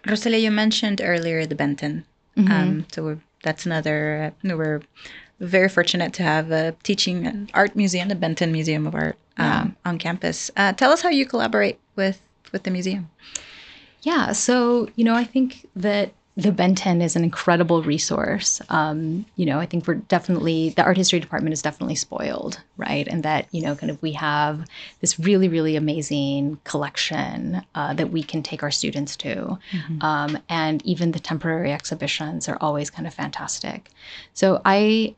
Rosalia, 0.07 0.39
you 0.39 0.51
mentioned 0.51 1.01
earlier 1.03 1.47
the 1.47 1.55
Benton. 1.55 2.05
Mhm. 2.37 2.51
Um, 2.51 2.87
so 2.93 3.03
we're, 3.05 3.19
that's 3.43 3.67
another. 3.67 4.33
Uh, 4.45 4.57
we're 4.57 4.81
very 5.41 5.69
fortunate 5.69 6.13
to 6.15 6.23
have 6.23 6.51
a 6.51 6.75
teaching 6.83 7.27
and 7.27 7.51
art 7.55 7.75
museum, 7.77 8.09
the 8.09 8.15
Benton 8.15 8.53
Museum 8.53 8.87
of 8.87 8.95
Art, 8.95 9.17
um, 9.39 9.47
Yeah. 9.47 9.91
on 9.91 9.99
campus. 9.99 10.51
Uh, 10.57 10.73
tell 10.73 10.91
us 10.93 11.03
how 11.03 11.11
you 11.11 11.27
collaborate 11.27 11.79
with 11.97 12.21
with 12.53 12.63
the 12.65 12.71
museum. 12.71 13.11
Yeah, 14.03 14.33
so 14.33 14.89
you 14.97 15.05
know, 15.05 15.15
I 15.15 15.25
think 15.25 15.67
that 15.77 16.13
the 16.37 16.51
Benton 16.51 17.01
is 17.01 17.15
an 17.15 17.23
incredible 17.23 17.83
resource. 17.85 18.61
Um, 18.69 19.25
you 19.37 19.47
know, 19.47 19.61
I 19.61 19.67
think 19.67 19.87
we're 19.87 19.95
definitely 19.95 20.71
the 20.71 20.83
art 20.83 20.97
history 20.97 21.21
department 21.21 21.53
is 21.53 21.63
definitely 21.63 21.95
spoiled, 21.95 22.61
right? 22.77 23.07
And 23.07 23.23
that 23.23 23.47
you 23.53 23.63
know, 23.63 23.77
kind 23.77 23.89
of 23.91 24.03
we 24.03 24.13
have 24.13 24.67
this 25.01 25.21
really, 25.21 25.49
really 25.49 25.77
amazing 25.77 26.59
collection 26.65 27.63
uh, 27.77 27.95
that 27.95 28.11
we 28.11 28.25
can 28.25 28.43
take 28.43 28.65
our 28.65 28.73
students 28.73 29.15
to, 29.17 29.59
um, 30.01 30.39
and 30.49 30.85
even 30.85 31.13
the 31.13 31.21
temporary 31.21 31.73
exhibitions 31.73 32.49
are 32.49 32.59
always 32.61 32.91
kind 32.91 33.07
of 33.07 33.15
fantastic. 33.15 33.91
So 34.33 34.61
I, 34.65 35.15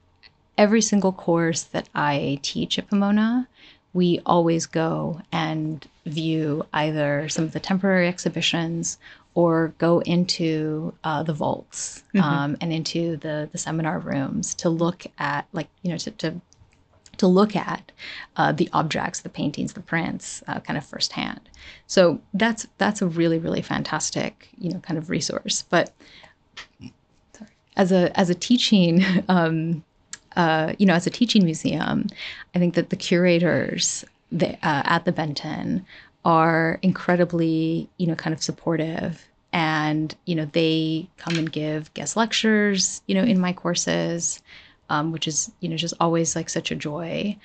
every 0.58 0.82
single 0.82 1.12
course 1.12 1.62
that 1.62 1.88
I 1.94 2.40
teach 2.42 2.78
at 2.78 2.90
Pomona, 2.90 3.48
we 3.94 4.20
always 4.26 4.66
go 4.66 5.22
and 5.32 5.86
view 6.04 6.66
either 6.74 7.30
some 7.30 7.46
of 7.46 7.52
the 7.52 7.60
temporary 7.60 8.06
exhibitions 8.06 8.98
or 9.36 9.74
go 9.76 10.00
into 10.00 10.94
uh, 11.04 11.22
the 11.22 11.32
vaults 11.34 12.02
um, 12.20 12.56
and 12.62 12.72
into 12.72 13.18
the 13.18 13.48
the 13.52 13.58
seminar 13.58 13.98
rooms 13.98 14.54
to 14.54 14.70
look 14.70 15.04
at 15.18 15.46
like 15.52 15.68
you 15.82 15.90
know 15.90 15.98
to 15.98 16.10
to, 16.12 16.40
to 17.18 17.26
look 17.26 17.54
at 17.54 17.92
uh, 18.36 18.52
the 18.52 18.68
objects, 18.72 19.20
the 19.20 19.28
paintings, 19.28 19.74
the 19.74 19.80
prints, 19.80 20.42
uh, 20.48 20.58
kind 20.60 20.78
of 20.78 20.84
firsthand. 20.84 21.40
So 21.86 22.18
that's 22.32 22.66
that's 22.78 23.02
a 23.02 23.06
really 23.06 23.38
really 23.38 23.62
fantastic 23.62 24.48
you 24.58 24.70
know 24.72 24.80
kind 24.80 24.96
of 24.96 25.10
resource. 25.10 25.64
But 25.68 25.92
sorry, 27.34 27.50
as 27.76 27.92
a 27.92 28.18
as 28.18 28.30
a 28.30 28.34
teaching 28.34 29.04
um, 29.28 29.84
uh, 30.34 30.74
you 30.78 30.84
know, 30.86 30.94
as 30.94 31.06
a 31.06 31.10
teaching 31.10 31.44
museum, 31.44 32.06
I 32.54 32.58
think 32.58 32.74
that 32.74 32.90
the 32.90 32.96
curators 32.96 34.04
the, 34.30 34.52
uh, 34.54 34.82
at 34.84 35.04
the 35.04 35.12
Benton 35.12 35.86
are 36.26 36.80
incredibly, 36.82 37.88
you 37.98 38.06
know, 38.08 38.16
kind 38.16 38.34
of 38.34 38.42
supportive. 38.42 39.24
And, 39.52 40.12
you 40.24 40.34
know, 40.34 40.44
they 40.44 41.08
come 41.18 41.38
and 41.38 41.50
give 41.50 41.94
guest 41.94 42.16
lectures, 42.16 43.00
you 43.06 43.14
know, 43.14 43.22
in 43.22 43.38
my 43.38 43.52
courses, 43.52 44.42
um, 44.90 45.12
which 45.12 45.28
is, 45.28 45.52
you 45.60 45.68
know, 45.68 45.76
just 45.76 45.94
always 46.00 46.34
like 46.34 46.48
such 46.48 46.72
a 46.72 46.74
joy. 46.74 47.36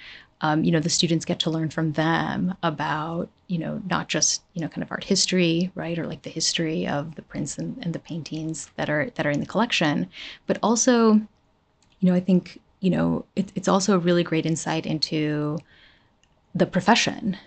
Um, 0.42 0.64
you 0.64 0.72
know, 0.72 0.80
the 0.80 0.90
students 0.90 1.26
get 1.26 1.40
to 1.42 1.52
learn 1.52 1.70
from 1.70 1.92
them 1.92 2.56
about, 2.64 3.30
you 3.46 3.60
know, 3.60 3.80
not 3.88 4.08
just, 4.08 4.42
you 4.56 4.62
know, 4.62 4.68
kind 4.68 4.82
of 4.82 4.92
art 4.92 5.04
history, 5.04 5.72
right, 5.76 6.00
or 6.00 6.08
like 6.08 6.24
the 6.24 6.32
history 6.32 6.88
of 6.88 7.14
the 7.14 7.22
prints 7.22 7.60
and, 7.60 7.78
and 7.84 7.94
the 7.94 8.00
paintings 8.00 8.72
that 8.78 8.90
are 8.90 9.12
that 9.12 9.28
are 9.28 9.32
in 9.32 9.42
the 9.42 9.46
collection, 9.46 10.10
but 10.48 10.58
also, 10.64 11.14
you 11.14 12.10
know, 12.10 12.16
I 12.16 12.20
think 12.20 12.60
you 12.80 12.90
know 12.90 13.26
it, 13.36 13.52
it's 13.54 13.68
also 13.68 13.94
a 13.94 14.00
really 14.00 14.24
great 14.24 14.48
insight 14.48 14.88
into 14.88 15.60
the 16.56 16.66
profession 16.66 17.38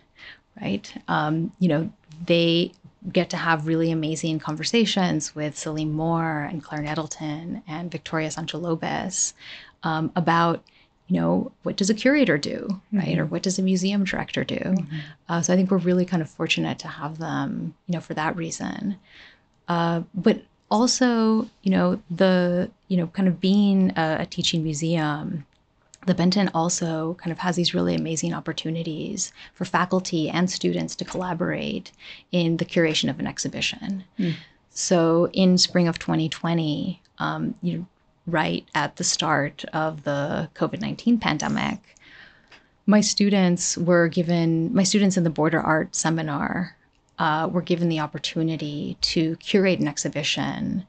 right? 0.61 0.93
Um, 1.09 1.53
you 1.59 1.69
know 1.69 1.91
they 2.27 2.73
get 3.13 3.31
to 3.31 3.37
have 3.37 3.67
really 3.67 3.91
amazing 3.91 4.39
conversations 4.39 5.35
with 5.35 5.59
Celine 5.59 5.93
Moore 5.93 6.49
and 6.51 6.63
Claire 6.63 6.83
Nettleton 6.83 7.63
and 7.69 7.91
Victoria 7.91 8.31
Sancho 8.31 8.59
Lobis 8.59 9.35
um, 9.83 10.11
about 10.17 10.63
you 11.09 11.21
know 11.21 11.53
what 11.65 11.77
does 11.77 11.91
a 11.91 11.95
curator 11.95 12.39
do 12.39 12.81
right? 12.93 13.19
Or 13.19 13.27
what 13.27 13.43
does 13.43 13.59
a 13.59 13.63
museum 13.63 14.05
director 14.05 14.43
do? 14.45 14.75
Uh, 15.29 15.43
so 15.43 15.53
i 15.53 15.57
think 15.57 15.71
we're 15.71 15.79
really 15.79 16.07
kind 16.07 16.23
of 16.23 16.31
fortunate 16.31 16.79
to 16.81 16.89
have 16.89 17.19
them 17.19 17.75
you 17.87 17.95
know 17.95 18.01
for 18.01 18.15
that 18.15 18.37
reason. 18.37 18.97
Uh, 19.69 20.03
but 20.15 20.43
also, 20.71 21.49
you 21.63 21.71
know, 21.71 22.01
the, 22.11 22.71
you 22.89 22.97
know, 22.97 23.07
kind 23.09 23.29
of 23.29 23.41
being 23.41 23.93
a, 23.97 24.19
a 24.21 24.27
teaching 24.27 24.65
museum, 24.65 25.47
the 26.07 26.15
Benton 26.15 26.51
also 26.55 27.15
kind 27.15 27.33
of 27.33 27.39
has 27.39 27.57
these 27.57 27.75
really 27.75 27.95
amazing 27.95 28.35
opportunities 28.35 29.33
for 29.55 29.65
faculty 29.65 30.29
and 30.29 30.51
students 30.51 30.95
to 30.97 31.05
collaborate 31.05 31.93
in 32.33 32.59
the 32.59 32.65
curation 32.65 33.09
of 33.09 33.19
an 33.21 33.27
exhibition. 33.27 34.05
So 34.71 35.29
in 35.33 35.57
spring 35.57 35.89
of 35.89 35.99
2020, 35.99 37.01
um, 37.19 37.55
you 37.63 37.79
know, 37.79 37.87
right 38.27 38.67
at 38.75 38.97
the 38.97 39.05
start 39.05 39.65
of 39.73 40.05
the 40.05 40.49
COVID 40.55 40.81
19 40.81 41.19
pandemic, 41.19 41.79
my 42.87 43.01
students 43.01 43.79
were 43.79 44.09
given, 44.09 44.75
my 44.75 44.83
students 44.83 45.17
in 45.17 45.25
the 45.25 45.31
border 45.31 45.61
art 45.61 45.95
seminar 45.95 46.77
uh, 47.19 47.49
were 47.51 47.63
given 47.63 47.89
the 47.89 48.01
opportunity 48.01 48.97
to 49.01 49.37
curate 49.37 49.81
an 49.81 49.89
exhibition, 49.89 50.85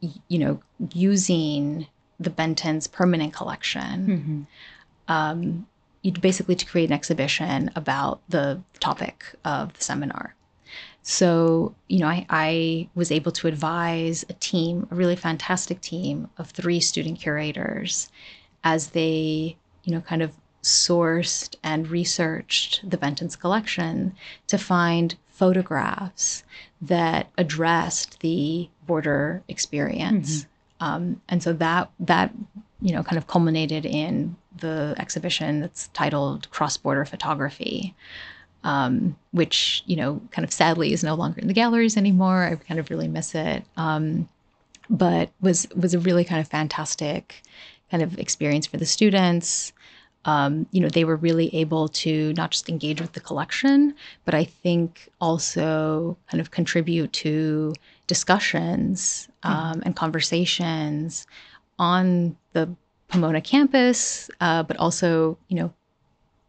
you 0.00 0.38
know, 0.38 0.60
using 0.92 1.86
the 2.20 2.30
Benton's 2.30 2.86
permanent 2.86 3.32
collection. 3.32 4.46
Um, 5.08 5.66
you'd 6.02 6.20
basically 6.20 6.54
to 6.54 6.66
create 6.66 6.90
an 6.90 6.94
exhibition 6.94 7.70
about 7.74 8.20
the 8.28 8.60
topic 8.80 9.24
of 9.44 9.72
the 9.74 9.82
seminar. 9.82 10.34
So, 11.02 11.74
you 11.88 12.00
know, 12.00 12.08
I, 12.08 12.26
I 12.28 12.88
was 12.94 13.10
able 13.10 13.32
to 13.32 13.48
advise 13.48 14.24
a 14.28 14.34
team, 14.34 14.86
a 14.90 14.94
really 14.94 15.16
fantastic 15.16 15.80
team 15.80 16.28
of 16.36 16.50
three 16.50 16.80
student 16.80 17.18
curators 17.18 18.10
as 18.62 18.88
they, 18.90 19.56
you 19.84 19.92
know, 19.94 20.00
kind 20.02 20.20
of 20.22 20.32
sourced 20.62 21.54
and 21.62 21.88
researched 21.88 22.88
the 22.88 22.98
Benton's 22.98 23.36
collection 23.36 24.14
to 24.48 24.58
find 24.58 25.16
photographs 25.28 26.44
that 26.82 27.30
addressed 27.38 28.20
the 28.20 28.68
border 28.86 29.42
experience. 29.48 30.46
Um, 30.80 31.20
and 31.28 31.42
so 31.42 31.52
that 31.54 31.90
that 32.00 32.32
you 32.80 32.92
know 32.92 33.02
kind 33.02 33.18
of 33.18 33.26
culminated 33.26 33.84
in 33.84 34.36
the 34.56 34.94
exhibition 34.98 35.60
that's 35.60 35.88
titled 35.88 36.50
Cross 36.50 36.78
Border 36.78 37.04
Photography, 37.04 37.94
um, 38.64 39.16
which 39.32 39.82
you 39.86 39.96
know 39.96 40.20
kind 40.30 40.44
of 40.44 40.52
sadly 40.52 40.92
is 40.92 41.04
no 41.04 41.14
longer 41.14 41.40
in 41.40 41.48
the 41.48 41.54
galleries 41.54 41.96
anymore. 41.96 42.44
I 42.44 42.54
kind 42.56 42.80
of 42.80 42.90
really 42.90 43.08
miss 43.08 43.34
it, 43.34 43.64
um, 43.76 44.28
but 44.88 45.30
was 45.40 45.66
was 45.74 45.94
a 45.94 45.98
really 45.98 46.24
kind 46.24 46.40
of 46.40 46.48
fantastic 46.48 47.42
kind 47.90 48.02
of 48.02 48.18
experience 48.18 48.66
for 48.66 48.76
the 48.76 48.86
students. 48.86 49.72
Um, 50.24 50.66
you 50.72 50.80
know, 50.80 50.88
they 50.88 51.04
were 51.04 51.16
really 51.16 51.54
able 51.54 51.88
to 51.88 52.34
not 52.34 52.50
just 52.50 52.68
engage 52.68 53.00
with 53.00 53.12
the 53.12 53.20
collection, 53.20 53.94
but 54.24 54.34
I 54.34 54.44
think 54.44 55.10
also 55.20 56.18
kind 56.30 56.40
of 56.40 56.50
contribute 56.50 57.12
to 57.14 57.72
discussions 58.06 59.28
um, 59.42 59.82
and 59.84 59.94
conversations 59.94 61.26
on 61.78 62.36
the 62.52 62.68
Pomona 63.08 63.40
campus, 63.40 64.30
uh, 64.40 64.62
but 64.62 64.76
also, 64.76 65.38
you 65.48 65.56
know, 65.56 65.72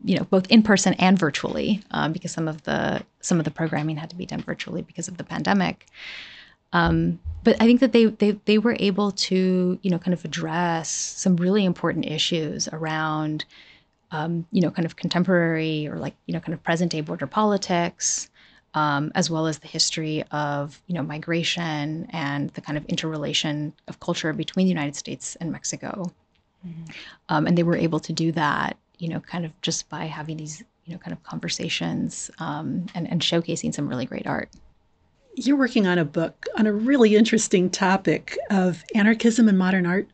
you 0.03 0.17
know, 0.17 0.23
both 0.23 0.47
in 0.47 0.63
person 0.63 0.93
and 0.93 1.19
virtually, 1.19 1.81
um, 1.91 2.13
because 2.13 2.31
some 2.31 2.47
of 2.47 2.63
the 2.63 3.03
some 3.21 3.37
of 3.37 3.45
the 3.45 3.51
programming 3.51 3.97
had 3.97 4.09
to 4.09 4.15
be 4.15 4.25
done 4.25 4.41
virtually 4.41 4.81
because 4.81 5.07
of 5.07 5.17
the 5.17 5.23
pandemic. 5.23 5.85
Um, 6.71 7.19
but 7.43 7.55
I 7.61 7.65
think 7.65 7.79
that 7.79 7.91
they, 7.91 8.05
they 8.05 8.31
they 8.45 8.57
were 8.57 8.75
able 8.79 9.11
to 9.11 9.79
you 9.81 9.91
know 9.91 9.99
kind 9.99 10.13
of 10.13 10.23
address 10.23 10.89
some 10.89 11.35
really 11.37 11.65
important 11.65 12.05
issues 12.05 12.67
around 12.69 13.45
um, 14.11 14.45
you 14.51 14.61
know 14.61 14.71
kind 14.71 14.85
of 14.85 14.95
contemporary 14.95 15.87
or 15.87 15.97
like 15.97 16.15
you 16.25 16.33
know 16.33 16.39
kind 16.39 16.53
of 16.53 16.63
present 16.63 16.91
day 16.91 17.01
border 17.01 17.27
politics, 17.27 18.29
um, 18.73 19.11
as 19.15 19.29
well 19.29 19.47
as 19.47 19.59
the 19.59 19.67
history 19.67 20.23
of 20.31 20.81
you 20.87 20.95
know 20.95 21.03
migration 21.03 22.07
and 22.11 22.49
the 22.51 22.61
kind 22.61 22.77
of 22.77 22.85
interrelation 22.85 23.73
of 23.87 23.99
culture 23.99 24.33
between 24.33 24.65
the 24.65 24.69
United 24.69 24.95
States 24.95 25.35
and 25.37 25.51
Mexico. 25.51 26.11
Um, 27.29 27.47
and 27.47 27.57
they 27.57 27.63
were 27.63 27.77
able 27.77 28.01
to 28.01 28.11
do 28.11 28.31
that 28.33 28.77
you 28.99 29.07
know 29.07 29.19
kind 29.21 29.45
of 29.45 29.59
just 29.61 29.89
by 29.89 30.05
having 30.05 30.37
these 30.37 30.63
you 30.85 30.93
know 30.93 30.99
kind 30.99 31.13
of 31.13 31.23
conversations 31.23 32.29
um, 32.39 32.85
and, 32.93 33.09
and 33.09 33.21
showcasing 33.21 33.73
some 33.73 33.87
really 33.87 34.05
great 34.05 34.27
art. 34.27 34.49
You're 35.35 35.57
working 35.57 35.87
on 35.87 35.97
a 35.97 36.05
book 36.05 36.45
on 36.57 36.67
a 36.67 36.73
really 36.73 37.15
interesting 37.15 37.69
topic 37.69 38.37
of 38.49 38.83
anarchism 38.93 39.47
and 39.47 39.57
modern 39.57 39.85
art. 39.85 40.07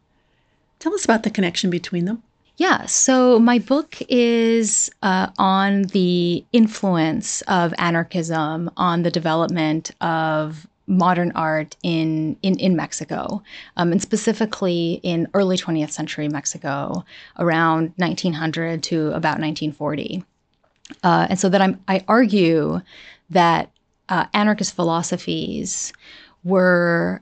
Tell 0.80 0.94
us 0.94 1.06
about 1.06 1.24
the 1.24 1.30
connection 1.30 1.70
between 1.70 2.06
them. 2.06 2.22
Yeah, 2.58 2.86
so 2.86 3.38
my 3.40 3.60
book 3.60 3.98
is 4.08 4.90
uh, 5.02 5.28
on 5.38 5.84
the 5.84 6.46
influence 6.54 7.42
of 7.44 7.74
anarchism 7.78 8.72
on 8.78 9.04
the 9.04 9.12
development 9.12 9.92
of 10.00 10.66
modern 10.88 11.32
art 11.34 11.76
in 11.84 12.38
in, 12.44 12.58
in 12.60 12.76
Mexico, 12.76 13.42
um, 13.76 13.92
and 13.92 14.02
specifically 14.02 15.02
in 15.04 15.28
early 15.34 15.58
20th 15.58 15.92
century 15.92 16.30
Mexico, 16.30 17.04
around 17.40 17.92
1900 17.98 18.84
to 18.84 19.08
about 19.08 19.40
1940. 19.40 20.24
Uh, 21.04 21.28
and 21.30 21.40
so 21.40 21.50
that 21.50 21.62
I'm, 21.62 21.82
I 21.88 22.06
argue 22.08 22.82
that 23.32 23.72
uh, 24.08 24.28
anarchist 24.34 24.76
philosophies 24.76 25.92
were 26.44 27.22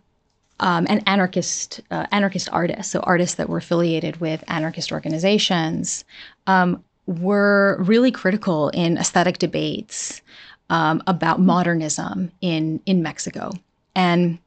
um, 0.64 0.88
and 0.90 1.04
anarchist 1.08 1.82
uh, 1.92 2.08
anarchist 2.12 2.50
artists, 2.52 2.92
so 2.92 3.02
artists 3.02 3.36
that 3.36 3.50
were 3.50 3.58
affiliated 3.58 4.20
with 4.22 4.44
anarchist 4.48 4.94
organizations, 4.94 6.06
um, 6.48 6.82
were 7.06 7.78
really 7.82 8.12
critical 8.12 8.70
in 8.70 8.98
aesthetic 8.98 9.40
debates 9.40 10.22
um, 10.70 11.04
about 11.06 11.42
modernism 11.42 12.32
in 12.40 12.82
in 12.86 13.04
Mexico, 13.04 13.52
and 13.94 14.40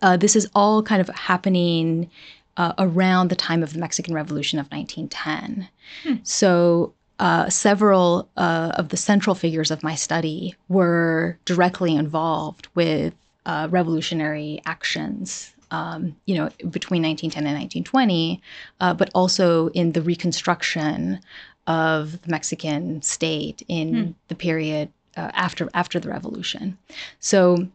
uh, 0.00 0.16
this 0.16 0.36
is 0.36 0.48
all 0.54 0.80
kind 0.80 1.00
of 1.00 1.08
happening 1.08 2.08
uh, 2.56 2.72
around 2.78 3.28
the 3.28 3.36
time 3.36 3.64
of 3.64 3.72
the 3.72 3.80
Mexican 3.80 4.14
Revolution 4.14 4.58
of 4.58 4.70
1910. 4.70 5.68
Hmm. 6.04 6.22
So. 6.22 6.94
Uh, 7.20 7.50
several 7.50 8.28
uh, 8.36 8.70
of 8.76 8.90
the 8.90 8.96
central 8.96 9.34
figures 9.34 9.72
of 9.72 9.82
my 9.82 9.96
study 9.96 10.54
were 10.68 11.36
directly 11.46 11.96
involved 11.96 12.68
with 12.76 13.12
uh, 13.48 13.66
revolutionary 13.70 14.60
actions 14.64 15.52
um, 15.70 16.16
you 16.24 16.34
know, 16.34 16.48
between 16.70 17.02
1910 17.02 17.46
and 17.46 17.54
1920, 17.54 18.40
uh, 18.80 18.94
but 18.94 19.10
also 19.14 19.68
in 19.70 19.92
the 19.92 20.02
reconstruction 20.02 21.20
of 21.66 22.22
the 22.22 22.30
Mexican 22.30 23.02
state 23.02 23.62
in 23.68 23.94
hmm. 23.94 24.10
the 24.28 24.34
period 24.34 24.90
uh, 25.16 25.30
after 25.34 25.68
after 25.74 26.00
the 26.00 26.08
revolution. 26.08 26.78
So, 27.20 27.68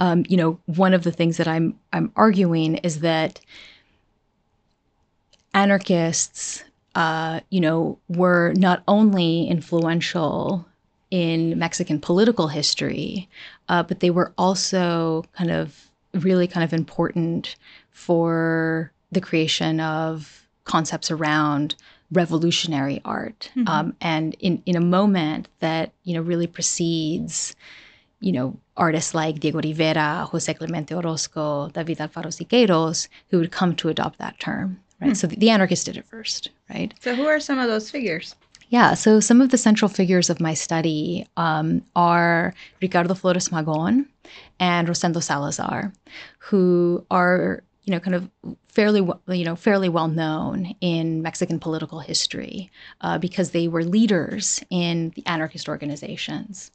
um, 0.00 0.24
you 0.28 0.36
know, 0.36 0.60
one 0.66 0.92
of 0.92 1.04
the 1.04 1.12
things 1.12 1.38
that 1.38 1.48
I'm 1.48 1.78
I'm 1.92 2.12
arguing 2.14 2.76
is 2.76 3.00
that 3.00 3.40
anarchists, 5.54 6.62
uh, 6.94 7.40
you 7.48 7.60
know, 7.60 7.98
were 8.08 8.52
not 8.56 8.82
only 8.86 9.48
influential 9.48 10.66
in 11.10 11.58
Mexican 11.58 12.00
political 12.00 12.48
history, 12.48 13.30
uh, 13.68 13.82
but 13.82 14.00
they 14.00 14.10
were 14.10 14.32
also 14.38 15.24
kind 15.32 15.50
of 15.50 15.90
really 16.14 16.46
kind 16.46 16.64
of 16.64 16.72
important 16.72 17.56
for 17.90 18.92
the 19.12 19.20
creation 19.20 19.80
of 19.80 20.46
concepts 20.64 21.10
around 21.10 21.74
revolutionary 22.10 23.00
art 23.04 23.50
mm-hmm. 23.54 23.68
um, 23.68 23.94
and 24.00 24.34
in, 24.40 24.62
in 24.64 24.76
a 24.76 24.80
moment 24.80 25.48
that 25.60 25.92
you 26.04 26.14
know 26.14 26.22
really 26.22 26.46
precedes 26.46 27.54
you 28.20 28.32
know 28.32 28.56
artists 28.78 29.14
like 29.14 29.40
Diego 29.40 29.60
Rivera, 29.60 30.26
Jose 30.30 30.54
Clemente 30.54 30.94
Orozco, 30.94 31.68
David 31.70 31.98
Alfaro 31.98 32.30
Siqueiros, 32.32 33.08
who 33.28 33.38
would 33.38 33.50
come 33.50 33.74
to 33.76 33.88
adopt 33.88 34.18
that 34.18 34.38
term, 34.38 34.80
right? 35.00 35.10
Mm. 35.10 35.16
So 35.16 35.26
the, 35.26 35.36
the 35.36 35.50
anarchists 35.50 35.84
did 35.84 35.96
it 35.96 36.06
first, 36.06 36.50
right? 36.70 36.94
So 37.00 37.14
who 37.14 37.26
are 37.26 37.40
some 37.40 37.58
of 37.58 37.68
those 37.68 37.90
figures? 37.90 38.36
Yeah, 38.70 38.94
so 38.94 39.20
some 39.20 39.40
of 39.40 39.48
the 39.50 39.56
central 39.58 39.88
figures 39.88 40.28
of 40.28 40.40
my 40.40 40.52
study 40.54 41.26
um, 41.36 41.82
are 41.96 42.54
Ricardo 42.82 43.14
Flores 43.14 43.48
Magon 43.48 44.06
and 44.60 44.88
Rosendo 44.88 45.22
Salazar, 45.22 45.92
who 46.38 47.04
are 47.10 47.62
you 47.84 47.92
know 47.92 48.00
kind 48.00 48.14
of 48.14 48.30
fairly 48.68 49.00
you 49.28 49.44
know 49.44 49.56
fairly 49.56 49.88
well 49.88 50.08
known 50.08 50.74
in 50.82 51.22
Mexican 51.22 51.58
political 51.58 52.00
history 52.00 52.70
uh, 53.00 53.16
because 53.16 53.52
they 53.52 53.68
were 53.68 53.84
leaders 53.84 54.62
in 54.68 55.12
the 55.16 55.24
anarchist 55.26 55.68
organizations, 55.68 56.70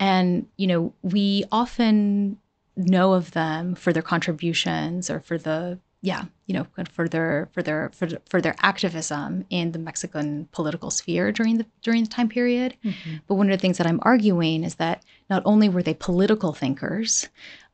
and 0.00 0.48
you 0.56 0.66
know 0.66 0.92
we 1.02 1.44
often 1.52 2.36
know 2.76 3.12
of 3.12 3.30
them 3.30 3.76
for 3.76 3.92
their 3.92 4.02
contributions 4.02 5.08
or 5.08 5.20
for 5.20 5.38
the 5.38 5.78
yeah, 6.02 6.24
you 6.46 6.54
know, 6.54 6.66
for 6.92 7.08
their 7.08 7.48
for 7.52 7.62
their 7.62 7.90
for, 7.94 8.08
for 8.28 8.40
their 8.40 8.56
activism 8.58 9.46
in 9.50 9.70
the 9.70 9.78
Mexican 9.78 10.48
political 10.50 10.90
sphere 10.90 11.30
during 11.30 11.58
the 11.58 11.66
during 11.80 12.02
the 12.02 12.10
time 12.10 12.28
period. 12.28 12.76
Mm-hmm. 12.84 13.16
But 13.28 13.36
one 13.36 13.46
of 13.46 13.56
the 13.56 13.62
things 13.62 13.78
that 13.78 13.86
I'm 13.86 14.00
arguing 14.02 14.64
is 14.64 14.74
that 14.74 15.04
not 15.30 15.42
only 15.44 15.68
were 15.68 15.82
they 15.82 15.94
political 15.94 16.52
thinkers, 16.52 17.28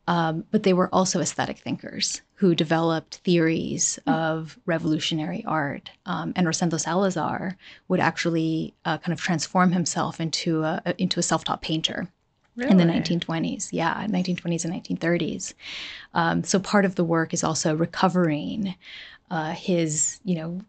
um, 0.09 0.45
but 0.51 0.63
they 0.63 0.75
were 0.75 0.95
also 0.95 1.21
aesthetic 1.21 1.59
thinkers 1.59 2.21
who 2.35 2.55
developed 2.55 3.17
theories 3.25 3.99
mm-hmm. 4.07 4.19
of 4.19 4.59
revolutionary 4.67 5.43
art. 5.47 5.91
Um, 6.05 6.35
and 6.37 6.47
Rosendo 6.47 6.79
Salazar 6.79 7.57
would 7.89 8.01
actually 8.01 8.75
uh, 8.85 8.99
kind 8.99 9.13
of 9.15 9.21
transform 9.21 9.73
himself 9.73 10.21
into 10.21 10.65
a, 10.65 10.95
into 10.99 11.19
a 11.19 11.23
self-taught 11.23 11.63
painter. 11.63 12.09
Really? 12.59 12.73
in 12.73 12.77
the 12.77 12.85
1920s. 12.85 13.69
Yeah, 13.71 14.05
1920s 14.09 14.65
and 14.65 14.75
1930s. 14.75 15.55
Um, 16.13 16.43
so 16.43 16.59
part 16.59 16.85
of 16.85 16.97
the 16.97 17.05
work 17.05 17.33
is 17.33 17.45
also 17.45 17.77
recovering 17.77 18.75
uh, 19.31 19.53
his, 19.53 20.19
you 20.25 20.35
know, 20.35 20.61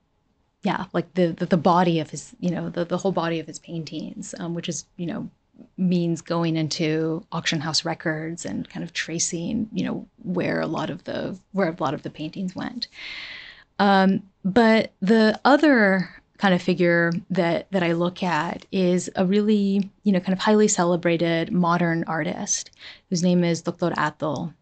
yeah, 0.62 0.86
like 0.94 1.12
the, 1.16 1.28
the, 1.32 1.48
the 1.48 1.58
body 1.58 2.00
of 2.00 2.12
his, 2.12 2.36
you 2.40 2.52
know, 2.52 2.70
the 2.70 2.86
the 2.86 2.98
whole 2.98 3.12
body 3.12 3.40
of 3.40 3.48
his 3.48 3.58
paintings, 3.58 4.36
um, 4.38 4.54
which 4.54 4.70
is, 4.70 4.86
you 4.98 5.08
know, 5.08 5.30
means 5.78 6.22
going 6.22 6.58
into 6.58 7.26
auction 7.32 7.60
house 7.60 7.84
records 7.84 8.46
and 8.46 8.70
kind 8.70 8.84
of 8.84 8.94
tracing, 8.94 9.68
you 9.74 9.84
know, 9.84 10.06
where 10.22 10.62
a 10.62 10.68
lot 10.68 10.92
of 10.92 11.06
the 11.06 11.40
where 11.54 11.70
a 11.70 11.76
lot 11.80 11.96
of 11.96 12.04
the 12.04 12.10
paintings 12.12 12.56
went. 12.56 12.88
Um, 13.80 14.22
but 14.46 14.92
the 15.02 15.40
other 15.44 16.22
kind 16.40 16.54
of 16.54 16.62
figure 16.62 17.12
that 17.30 17.70
that 17.72 17.84
I 17.84 17.92
look 17.92 18.24
at 18.24 18.66
is 18.72 19.12
a 19.16 19.26
really, 19.26 19.90
you 20.04 20.12
know, 20.14 20.22
kind 20.22 20.34
of 20.34 20.40
highly 20.40 20.68
celebrated 20.68 21.52
modern 21.52 22.06
artist 22.06 22.72
whose 23.10 23.22
name 23.22 23.44
is 23.44 23.62
Dr. 23.62 23.92
Atl, 23.92 24.54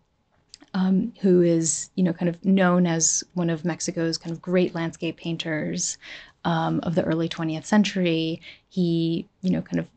um, 0.73 1.13
who 1.21 1.43
is, 1.43 1.91
you 1.95 2.03
know, 2.03 2.13
kind 2.13 2.29
of 2.29 2.43
known 2.43 2.87
as 2.87 3.23
one 3.35 3.51
of 3.51 3.63
Mexico's 3.63 4.17
kind 4.17 4.33
of 4.33 4.41
great 4.41 4.73
landscape 4.73 5.17
painters 5.17 5.99
um, 6.45 6.79
of 6.81 6.95
the 6.95 7.03
early 7.03 7.29
20th 7.29 7.65
century. 7.65 8.41
He, 8.69 9.27
you 9.41 9.51
know, 9.51 9.61
kind 9.61 9.79
of, 9.79 9.87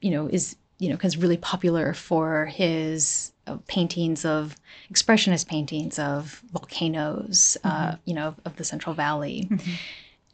you 0.00 0.10
know, 0.10 0.28
is, 0.28 0.56
you 0.78 0.88
know, 0.88 0.96
kind 0.96 1.14
of 1.14 1.22
really 1.22 1.36
popular 1.36 1.92
for 1.92 2.46
his 2.46 3.32
uh, 3.46 3.58
paintings 3.66 4.24
of 4.24 4.56
expressionist 4.90 5.46
paintings 5.46 5.98
of 5.98 6.42
volcanoes, 6.52 7.58
uh, 7.64 7.68
mm-hmm. 7.68 7.90
uh, 7.90 7.96
you 8.06 8.14
know, 8.14 8.28
of, 8.28 8.40
of, 8.46 8.56
the 8.56 8.64
Central 8.64 8.94
Valley. 8.94 9.46
Mm-hmm. 9.50 9.72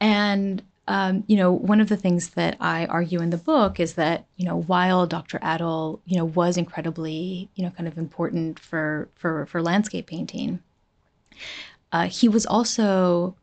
And 0.00 0.62
um, 0.87 1.25
you 1.27 1.37
know, 1.37 1.53
one 1.53 1.81
of 1.81 1.88
the 1.88 1.97
things 1.97 2.31
that 2.31 2.57
I 2.61 2.87
argue 2.87 3.20
in 3.20 3.31
the 3.31 3.38
book 3.38 3.81
is 3.81 3.94
that, 3.94 4.27
you 4.37 4.44
know, 4.44 4.61
while 4.62 5.07
Dr. 5.07 5.38
Atl, 5.38 6.01
you 6.05 6.18
know, 6.18 6.27
was 6.27 6.57
incredibly, 6.57 7.49
you 7.55 7.64
know, 7.64 7.70
kind 7.70 7.88
of 7.88 7.97
important 7.97 8.59
for 8.59 9.09
for 9.14 9.47
for 9.47 9.62
landscape 9.62 10.07
painting, 10.07 10.61
uh, 11.92 12.07
he 12.07 12.29
was 12.29 12.44
also 12.44 13.35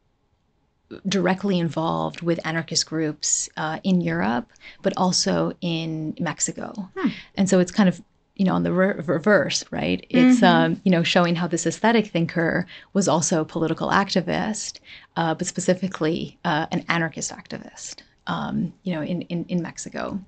directly 1.08 1.58
involved 1.58 2.22
with 2.22 2.40
anarchist 2.46 2.86
groups 2.86 3.50
uh, 3.58 3.80
in 3.84 4.02
Europe, 4.02 4.52
but 4.82 4.94
also 4.98 5.54
in 5.62 6.16
Mexico. 6.20 6.90
Hmm. 6.98 7.10
And 7.36 7.50
so 7.50 7.60
it's 7.60 7.72
kind 7.72 7.90
of 7.90 8.02
you 8.42 8.46
know, 8.46 8.56
on 8.56 8.64
the 8.64 8.74
re- 8.74 8.96
reverse, 9.06 9.64
right? 9.70 10.04
It's 10.10 10.38
mm-hmm. 10.38 10.46
um, 10.46 10.82
you 10.84 10.92
know 10.92 11.04
showing 11.04 11.36
how 11.36 11.46
this 11.46 11.68
aesthetic 11.68 12.08
thinker 12.08 12.66
was 12.94 13.08
also 13.08 13.42
a 13.42 13.46
political 13.46 13.90
activist, 13.90 14.80
uh, 15.16 15.36
but 15.36 15.46
specifically 15.46 16.40
uh, 16.44 16.66
an 16.72 16.84
anarchist 16.90 17.32
activist, 17.32 17.98
um, 18.26 18.74
you 18.82 18.96
know, 18.96 19.04
in 19.04 19.22
in, 19.34 19.46
in 19.48 19.62
Mexico. 19.62 20.20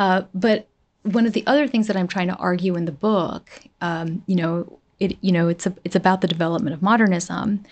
Uh, 0.00 0.22
but 0.34 0.66
one 1.04 1.24
of 1.24 1.32
the 1.32 1.46
other 1.46 1.68
things 1.68 1.86
that 1.86 1.96
I'm 1.96 2.08
trying 2.08 2.26
to 2.26 2.34
argue 2.34 2.74
in 2.74 2.86
the 2.86 2.98
book, 3.10 3.48
um, 3.80 4.24
you 4.26 4.34
know, 4.34 4.80
it 4.98 5.16
you 5.20 5.30
know 5.30 5.46
it's 5.46 5.64
a, 5.64 5.72
it's 5.84 5.94
about 5.94 6.22
the 6.22 6.26
development 6.26 6.74
of 6.74 6.82
modernism, 6.82 7.62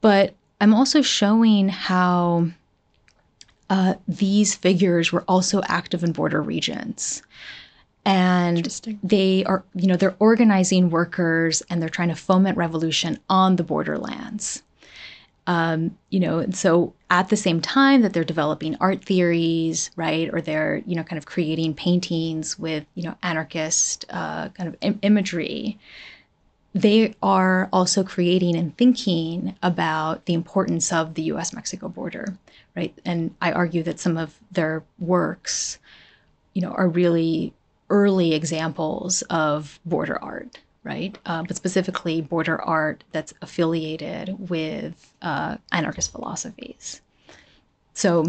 but 0.00 0.32
I'm 0.62 0.72
also 0.72 1.02
showing 1.02 1.68
how 1.68 2.46
uh, 3.68 3.96
these 4.08 4.54
figures 4.54 5.12
were 5.12 5.24
also 5.28 5.60
active 5.68 6.02
in 6.02 6.12
border 6.12 6.40
regions 6.40 7.22
and 8.04 8.98
they 9.02 9.44
are 9.44 9.64
you 9.74 9.86
know 9.86 9.96
they're 9.96 10.16
organizing 10.18 10.90
workers 10.90 11.62
and 11.70 11.80
they're 11.80 11.88
trying 11.88 12.08
to 12.08 12.14
foment 12.14 12.56
revolution 12.56 13.18
on 13.28 13.56
the 13.56 13.64
borderlands 13.64 14.62
um, 15.46 15.96
you 16.10 16.20
know 16.20 16.38
and 16.38 16.56
so 16.56 16.92
at 17.10 17.28
the 17.28 17.36
same 17.36 17.60
time 17.60 18.02
that 18.02 18.12
they're 18.12 18.24
developing 18.24 18.76
art 18.80 19.04
theories 19.04 19.90
right 19.96 20.32
or 20.32 20.40
they're 20.40 20.82
you 20.86 20.94
know 20.94 21.04
kind 21.04 21.18
of 21.18 21.26
creating 21.26 21.74
paintings 21.74 22.58
with 22.58 22.84
you 22.94 23.02
know 23.02 23.14
anarchist 23.22 24.04
uh, 24.10 24.48
kind 24.50 24.68
of 24.68 24.76
Im- 24.80 24.98
imagery 25.02 25.78
they 26.74 27.14
are 27.22 27.68
also 27.72 28.02
creating 28.02 28.56
and 28.56 28.76
thinking 28.76 29.54
about 29.62 30.26
the 30.26 30.34
importance 30.34 30.92
of 30.92 31.14
the 31.14 31.22
US 31.22 31.52
Mexico 31.52 31.88
border, 31.88 32.36
right? 32.74 32.92
And 33.04 33.32
I 33.40 33.52
argue 33.52 33.84
that 33.84 34.00
some 34.00 34.16
of 34.16 34.36
their 34.50 34.82
works, 34.98 35.78
you 36.52 36.62
know, 36.62 36.72
are 36.72 36.88
really 36.88 37.54
early 37.90 38.34
examples 38.34 39.22
of 39.30 39.78
border 39.84 40.22
art, 40.22 40.58
right? 40.82 41.16
Uh, 41.26 41.42
but 41.42 41.56
specifically 41.56 42.20
border 42.20 42.60
art 42.60 43.04
that's 43.12 43.34
affiliated 43.42 44.36
with 44.50 45.12
uh, 45.22 45.56
anarchist 45.72 46.12
philosophies. 46.12 47.00
So, 47.94 48.26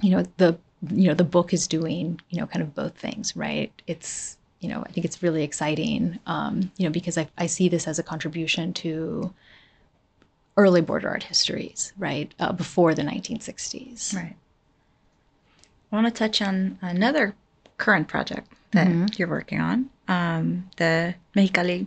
you 0.00 0.10
know, 0.10 0.24
the 0.36 0.58
you 0.90 1.08
know 1.08 1.14
the 1.14 1.24
book 1.24 1.54
is 1.54 1.66
doing 1.66 2.20
you 2.28 2.38
know 2.38 2.46
kind 2.46 2.62
of 2.62 2.74
both 2.74 2.96
things, 2.96 3.34
right? 3.36 3.72
It's 3.86 4.36
you 4.64 4.70
know, 4.70 4.82
I 4.86 4.90
think 4.92 5.04
it's 5.04 5.22
really 5.22 5.42
exciting, 5.42 6.18
um, 6.26 6.72
you 6.78 6.86
know, 6.86 6.90
because 6.90 7.18
I, 7.18 7.28
I 7.36 7.44
see 7.44 7.68
this 7.68 7.86
as 7.86 7.98
a 7.98 8.02
contribution 8.02 8.72
to 8.74 9.30
early 10.56 10.80
border 10.80 11.10
art 11.10 11.22
histories, 11.24 11.92
right, 11.98 12.32
uh, 12.40 12.50
before 12.50 12.94
the 12.94 13.02
1960s. 13.02 14.16
Right. 14.16 14.34
I 15.92 15.94
want 15.94 16.06
to 16.06 16.10
touch 16.18 16.40
on 16.40 16.78
another 16.80 17.34
current 17.76 18.08
project 18.08 18.50
that 18.74 18.86
Mhm. 18.88 19.18
you're 19.18 19.28
working 19.28 19.60
on, 19.60 19.88
um, 20.08 20.68
the 20.76 21.14
Mexicali 21.34 21.86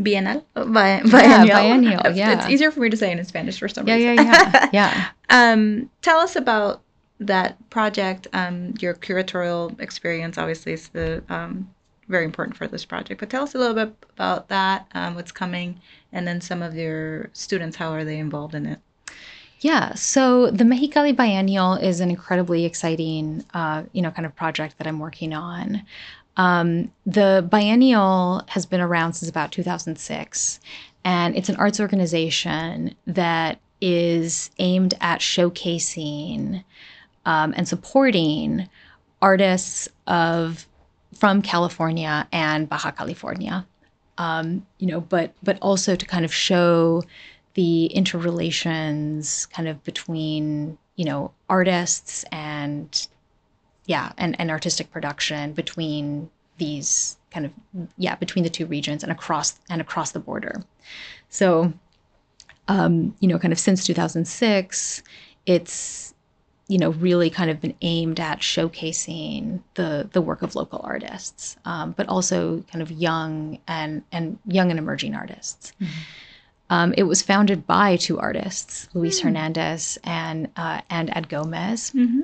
Bienal. 0.00 0.44
uh, 0.54 0.64
Bi- 0.64 0.98
Yeah, 0.98 1.02
biennial. 1.04 1.58
biennial, 1.58 2.00
It's- 2.00 2.16
yeah. 2.16 2.32
It's 2.38 2.48
easier 2.48 2.70
for 2.70 2.80
me 2.80 2.90
to 2.90 2.96
say 2.96 3.10
in 3.10 3.24
Spanish 3.24 3.58
for 3.58 3.68
some 3.68 3.88
Yeah, 3.88 3.94
reason. 3.96 4.16
yeah, 4.26 4.50
yeah, 4.52 4.68
yeah. 4.72 5.04
um, 5.30 5.90
tell 6.02 6.18
us 6.20 6.36
about 6.36 6.82
that 7.20 7.56
project. 7.70 8.28
Um, 8.32 8.74
your 8.80 8.94
curatorial 8.94 9.78
experience, 9.80 10.38
obviously, 10.38 10.72
is 10.74 10.88
the 10.90 11.22
um, 11.28 11.68
very 12.08 12.24
important 12.24 12.56
for 12.56 12.66
this 12.68 12.84
project. 12.84 13.18
But 13.20 13.28
tell 13.28 13.42
us 13.42 13.54
a 13.54 13.58
little 13.58 13.74
bit 13.74 13.92
about 14.14 14.48
that, 14.48 14.86
um, 14.94 15.14
what's 15.16 15.32
coming, 15.32 15.80
and 16.12 16.26
then 16.28 16.40
some 16.40 16.62
of 16.62 16.74
your 16.76 17.28
students. 17.32 17.76
How 17.76 17.92
are 17.92 18.04
they 18.04 18.18
involved 18.18 18.54
in 18.54 18.66
it? 18.66 18.78
Yeah, 19.60 19.94
so 19.94 20.50
the 20.50 20.62
Mexicali 20.62 21.16
Biennial 21.16 21.74
is 21.74 22.00
an 22.00 22.10
incredibly 22.10 22.64
exciting, 22.64 23.44
uh, 23.54 23.82
you 23.92 24.02
know, 24.02 24.10
kind 24.12 24.24
of 24.24 24.34
project 24.36 24.78
that 24.78 24.86
I'm 24.86 25.00
working 25.00 25.32
on. 25.32 25.82
Um, 26.36 26.92
the 27.04 27.44
biennial 27.50 28.44
has 28.46 28.64
been 28.64 28.80
around 28.80 29.14
since 29.14 29.28
about 29.28 29.50
2006, 29.50 30.60
and 31.04 31.36
it's 31.36 31.48
an 31.48 31.56
arts 31.56 31.80
organization 31.80 32.94
that 33.08 33.58
is 33.80 34.50
aimed 34.60 34.94
at 35.00 35.20
showcasing 35.20 36.62
um, 37.26 37.52
and 37.56 37.66
supporting 37.66 38.68
artists 39.20 39.88
of 40.06 40.68
from 41.16 41.42
California 41.42 42.28
and 42.30 42.68
Baja 42.68 42.92
California. 42.92 43.66
Um, 44.18 44.66
you 44.78 44.86
know, 44.86 45.00
but 45.00 45.32
but 45.42 45.58
also 45.60 45.96
to 45.96 46.06
kind 46.06 46.24
of 46.24 46.32
show 46.32 47.02
the 47.58 47.86
interrelations 47.86 49.46
kind 49.46 49.66
of 49.66 49.82
between 49.82 50.78
you 50.94 51.04
know 51.04 51.32
artists 51.48 52.24
and 52.30 53.08
yeah 53.86 54.12
and, 54.16 54.40
and 54.40 54.48
artistic 54.48 54.92
production 54.92 55.54
between 55.54 56.30
these 56.58 57.16
kind 57.32 57.44
of 57.46 57.52
yeah 57.96 58.14
between 58.14 58.44
the 58.44 58.48
two 58.48 58.64
regions 58.66 59.02
and 59.02 59.10
across 59.10 59.58
and 59.68 59.80
across 59.80 60.12
the 60.12 60.20
border. 60.20 60.62
So 61.30 61.72
um, 62.68 63.16
you 63.18 63.26
know 63.26 63.40
kind 63.40 63.52
of 63.52 63.58
since 63.58 63.84
2006 63.84 65.02
it's 65.44 66.14
you 66.68 66.78
know 66.78 66.90
really 66.90 67.28
kind 67.28 67.50
of 67.50 67.60
been 67.60 67.74
aimed 67.80 68.20
at 68.20 68.38
showcasing 68.38 69.60
the 69.74 70.08
the 70.12 70.22
work 70.22 70.42
of 70.42 70.54
local 70.54 70.80
artists 70.84 71.56
um, 71.64 71.90
but 71.90 72.08
also 72.08 72.64
kind 72.70 72.82
of 72.82 72.92
young 72.92 73.58
and 73.66 74.04
and 74.12 74.38
young 74.46 74.70
and 74.70 74.78
emerging 74.78 75.16
artists 75.16 75.72
um, 76.70 76.94
it 76.96 77.04
was 77.04 77.22
founded 77.22 77.66
by 77.66 77.96
two 77.96 78.18
artists, 78.18 78.88
Luis 78.94 79.20
Hernandez 79.20 79.98
and 80.04 80.50
uh, 80.56 80.82
and 80.90 81.10
Ed 81.14 81.28
Gomez. 81.28 81.92
Mm-hmm. 81.92 82.20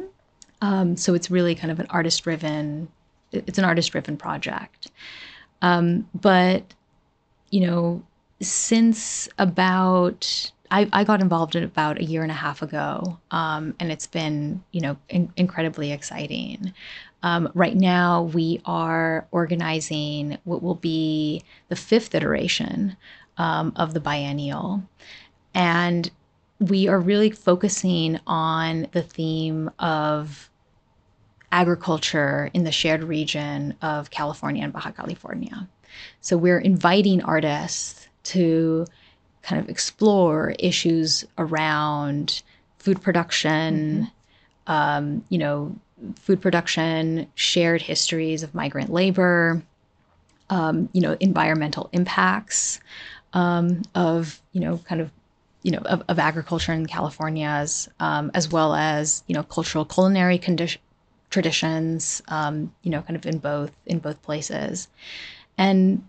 Um, 0.60 0.96
so 0.96 1.14
it's 1.14 1.30
really 1.30 1.54
kind 1.54 1.70
of 1.70 1.80
an 1.80 1.86
artist 1.90 2.22
driven. 2.24 2.88
It's 3.32 3.58
an 3.58 3.64
artist 3.64 3.90
driven 3.92 4.16
project. 4.16 4.90
Um, 5.62 6.08
but 6.14 6.74
you 7.50 7.66
know, 7.66 8.02
since 8.40 9.28
about 9.38 10.50
I, 10.70 10.88
I 10.92 11.04
got 11.04 11.20
involved 11.20 11.56
in 11.56 11.62
about 11.62 11.98
a 11.98 12.04
year 12.04 12.22
and 12.22 12.30
a 12.30 12.34
half 12.34 12.60
ago, 12.60 13.18
um, 13.30 13.74
and 13.80 13.90
it's 13.90 14.06
been 14.06 14.62
you 14.72 14.82
know 14.82 14.96
in, 15.08 15.32
incredibly 15.36 15.90
exciting. 15.90 16.74
Um, 17.22 17.50
right 17.54 17.76
now, 17.76 18.24
we 18.24 18.60
are 18.66 19.26
organizing 19.30 20.36
what 20.44 20.62
will 20.62 20.74
be 20.74 21.42
the 21.68 21.76
fifth 21.76 22.14
iteration 22.14 22.98
um, 23.38 23.72
of 23.76 23.94
the 23.94 24.00
biennial. 24.00 24.82
And 25.54 26.10
we 26.58 26.88
are 26.88 27.00
really 27.00 27.30
focusing 27.30 28.18
on 28.26 28.88
the 28.92 29.02
theme 29.02 29.70
of 29.78 30.50
agriculture 31.52 32.50
in 32.52 32.64
the 32.64 32.72
shared 32.72 33.04
region 33.04 33.74
of 33.82 34.10
California 34.10 34.64
and 34.64 34.72
Baja 34.72 34.90
California. 34.90 35.68
So 36.20 36.36
we're 36.36 36.58
inviting 36.58 37.22
artists 37.22 38.08
to 38.24 38.86
kind 39.42 39.62
of 39.62 39.68
explore 39.68 40.54
issues 40.58 41.24
around 41.38 42.42
food 42.78 43.00
production, 43.02 44.10
um, 44.66 45.24
you 45.28 45.38
know, 45.38 45.76
food 46.16 46.40
production, 46.40 47.28
shared 47.34 47.82
histories 47.82 48.42
of 48.42 48.54
migrant 48.54 48.92
labor, 48.92 49.62
um, 50.50 50.88
you 50.92 51.00
know, 51.00 51.16
environmental 51.20 51.88
impacts 51.92 52.80
um, 53.34 53.82
of, 53.94 54.40
you 54.52 54.60
know, 54.60 54.78
kind 54.78 55.00
of, 55.00 55.10
you 55.62 55.72
know, 55.72 55.78
of, 55.78 56.02
of 56.08 56.18
agriculture 56.18 56.72
in 56.72 56.86
California's, 56.86 57.88
um, 58.00 58.30
as 58.34 58.48
well 58.50 58.74
as, 58.74 59.22
you 59.26 59.34
know, 59.34 59.42
cultural 59.42 59.84
culinary 59.84 60.38
condition 60.38 60.80
traditions, 61.34 62.22
um, 62.28 62.72
you 62.82 62.90
know, 62.92 63.02
kind 63.02 63.16
of 63.16 63.26
in 63.26 63.38
both 63.38 63.72
in 63.86 63.98
both 63.98 64.22
places, 64.22 64.88
and 65.58 66.06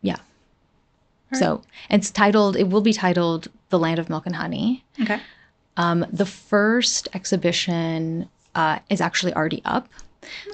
yeah. 0.00 0.16
So 1.34 1.62
it's 1.90 2.10
titled. 2.10 2.56
It 2.56 2.68
will 2.70 2.80
be 2.80 2.92
titled 2.92 3.48
"The 3.68 3.78
Land 3.78 3.98
of 3.98 4.08
Milk 4.08 4.26
and 4.26 4.34
Honey." 4.34 4.82
Okay. 5.00 5.20
Um, 5.76 6.06
the 6.10 6.26
first 6.26 7.06
exhibition 7.12 8.28
uh, 8.54 8.78
is 8.88 9.00
actually 9.00 9.34
already 9.34 9.62
up. 9.64 9.88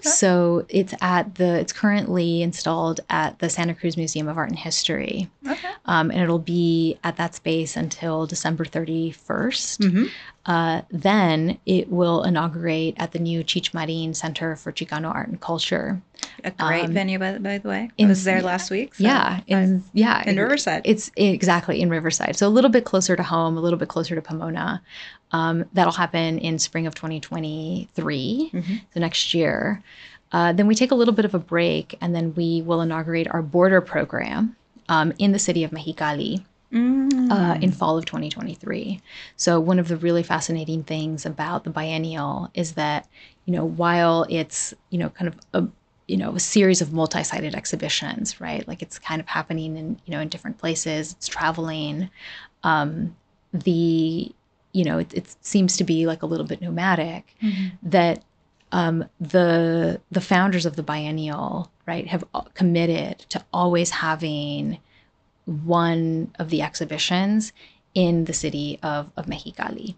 So 0.02 0.64
it's 0.68 0.94
at 1.00 1.34
the. 1.36 1.58
It's 1.58 1.72
currently 1.72 2.42
installed 2.42 3.00
at 3.10 3.38
the 3.40 3.48
Santa 3.48 3.74
Cruz 3.74 3.96
Museum 3.96 4.28
of 4.28 4.36
Art 4.38 4.48
and 4.50 4.58
History, 4.58 5.28
Okay. 5.46 5.68
um, 5.86 6.10
and 6.10 6.20
it'll 6.20 6.38
be 6.38 6.98
at 7.02 7.16
that 7.16 7.34
space 7.34 7.76
until 7.76 8.26
December 8.26 8.64
thirty 8.64 9.10
first. 9.10 9.80
Mm-hmm. 9.80 10.04
Uh, 10.46 10.82
then 10.90 11.58
it 11.66 11.90
will 11.90 12.22
inaugurate 12.22 12.94
at 12.98 13.10
the 13.10 13.18
new 13.18 13.42
Cheech 13.42 13.74
Marin 13.74 14.14
Center 14.14 14.54
for 14.54 14.70
Chicano 14.70 15.12
Art 15.12 15.26
and 15.26 15.40
Culture. 15.40 16.00
A 16.44 16.52
great 16.52 16.84
Um, 16.84 16.92
venue, 16.92 17.18
by, 17.18 17.38
by 17.38 17.58
the 17.58 17.68
way. 17.68 17.90
I 17.98 18.06
was 18.06 18.22
there 18.22 18.40
last 18.42 18.70
week. 18.70 18.94
so 18.94 19.02
yeah, 19.02 19.40
in 19.48 19.82
yeah, 19.92 20.22
in 20.28 20.36
Riverside. 20.36 20.82
It's 20.84 21.10
exactly 21.16 21.80
in 21.82 21.90
Riverside, 21.90 22.36
so 22.36 22.46
a 22.46 22.50
little 22.50 22.70
bit 22.70 22.84
closer 22.84 23.16
to 23.16 23.22
home, 23.24 23.56
a 23.56 23.60
little 23.60 23.78
bit 23.78 23.88
closer 23.88 24.14
to 24.14 24.22
Pomona. 24.22 24.80
Um, 25.32 25.64
that'll 25.72 25.92
happen 25.92 26.38
in 26.38 26.58
spring 26.58 26.86
of 26.86 26.94
2023, 26.94 28.50
Mhm. 28.52 28.80
so 28.94 29.00
next 29.00 29.34
year. 29.34 29.82
Uh, 30.32 30.52
then 30.52 30.66
we 30.66 30.74
take 30.74 30.90
a 30.90 30.94
little 30.94 31.14
bit 31.14 31.24
of 31.24 31.34
a 31.34 31.38
break, 31.38 31.96
and 32.00 32.14
then 32.14 32.34
we 32.34 32.62
will 32.62 32.80
inaugurate 32.80 33.28
our 33.30 33.42
border 33.42 33.80
program 33.80 34.56
um, 34.88 35.12
in 35.18 35.32
the 35.32 35.38
city 35.38 35.64
of 35.64 35.70
Mexicali 35.72 36.44
Mm. 36.72 37.30
uh, 37.30 37.58
in 37.60 37.70
fall 37.70 37.96
of 37.96 38.04
2023. 38.06 39.00
So 39.36 39.60
one 39.60 39.78
of 39.78 39.86
the 39.88 39.96
really 39.96 40.24
fascinating 40.24 40.82
things 40.82 41.24
about 41.24 41.62
the 41.64 41.70
biennial 41.70 42.50
is 42.54 42.72
that 42.72 43.06
you 43.44 43.52
know 43.52 43.64
while 43.64 44.26
it's 44.28 44.74
you 44.90 44.98
know 44.98 45.08
kind 45.10 45.28
of 45.28 45.36
a 45.54 45.68
you 46.08 46.16
know 46.16 46.34
a 46.34 46.40
series 46.40 46.80
of 46.82 46.92
multi-sited 46.92 47.54
exhibitions, 47.54 48.40
right? 48.40 48.66
Like 48.66 48.82
it's 48.82 48.98
kind 48.98 49.20
of 49.20 49.28
happening 49.28 49.76
in 49.76 49.98
you 50.06 50.10
know 50.12 50.20
in 50.20 50.28
different 50.28 50.58
places. 50.58 51.12
It's 51.12 51.28
traveling. 51.28 52.10
Um, 52.64 53.14
the 53.52 54.32
you 54.76 54.84
know 54.88 54.98
it, 54.98 55.10
it 55.20 55.26
seems 55.52 55.76
to 55.78 55.84
be 55.92 55.98
like 56.06 56.22
a 56.22 56.26
little 56.32 56.46
bit 56.46 56.60
nomadic. 56.60 57.24
Mhm. 57.42 57.72
That 57.82 58.16
um, 58.72 58.96
the 59.20 60.00
the 60.16 60.20
founders 60.32 60.66
of 60.66 60.74
the 60.76 60.82
biennial 60.82 61.70
right 61.90 62.06
have 62.14 62.24
uh, 62.34 62.42
committed 62.60 63.14
to 63.32 63.38
always 63.52 63.90
having 63.90 64.78
one 65.64 66.30
of 66.38 66.50
the 66.50 66.62
exhibitions 66.62 67.52
in 67.94 68.24
the 68.24 68.32
city 68.32 68.78
of, 68.82 69.10
of 69.16 69.26
Mexicali. 69.26 69.94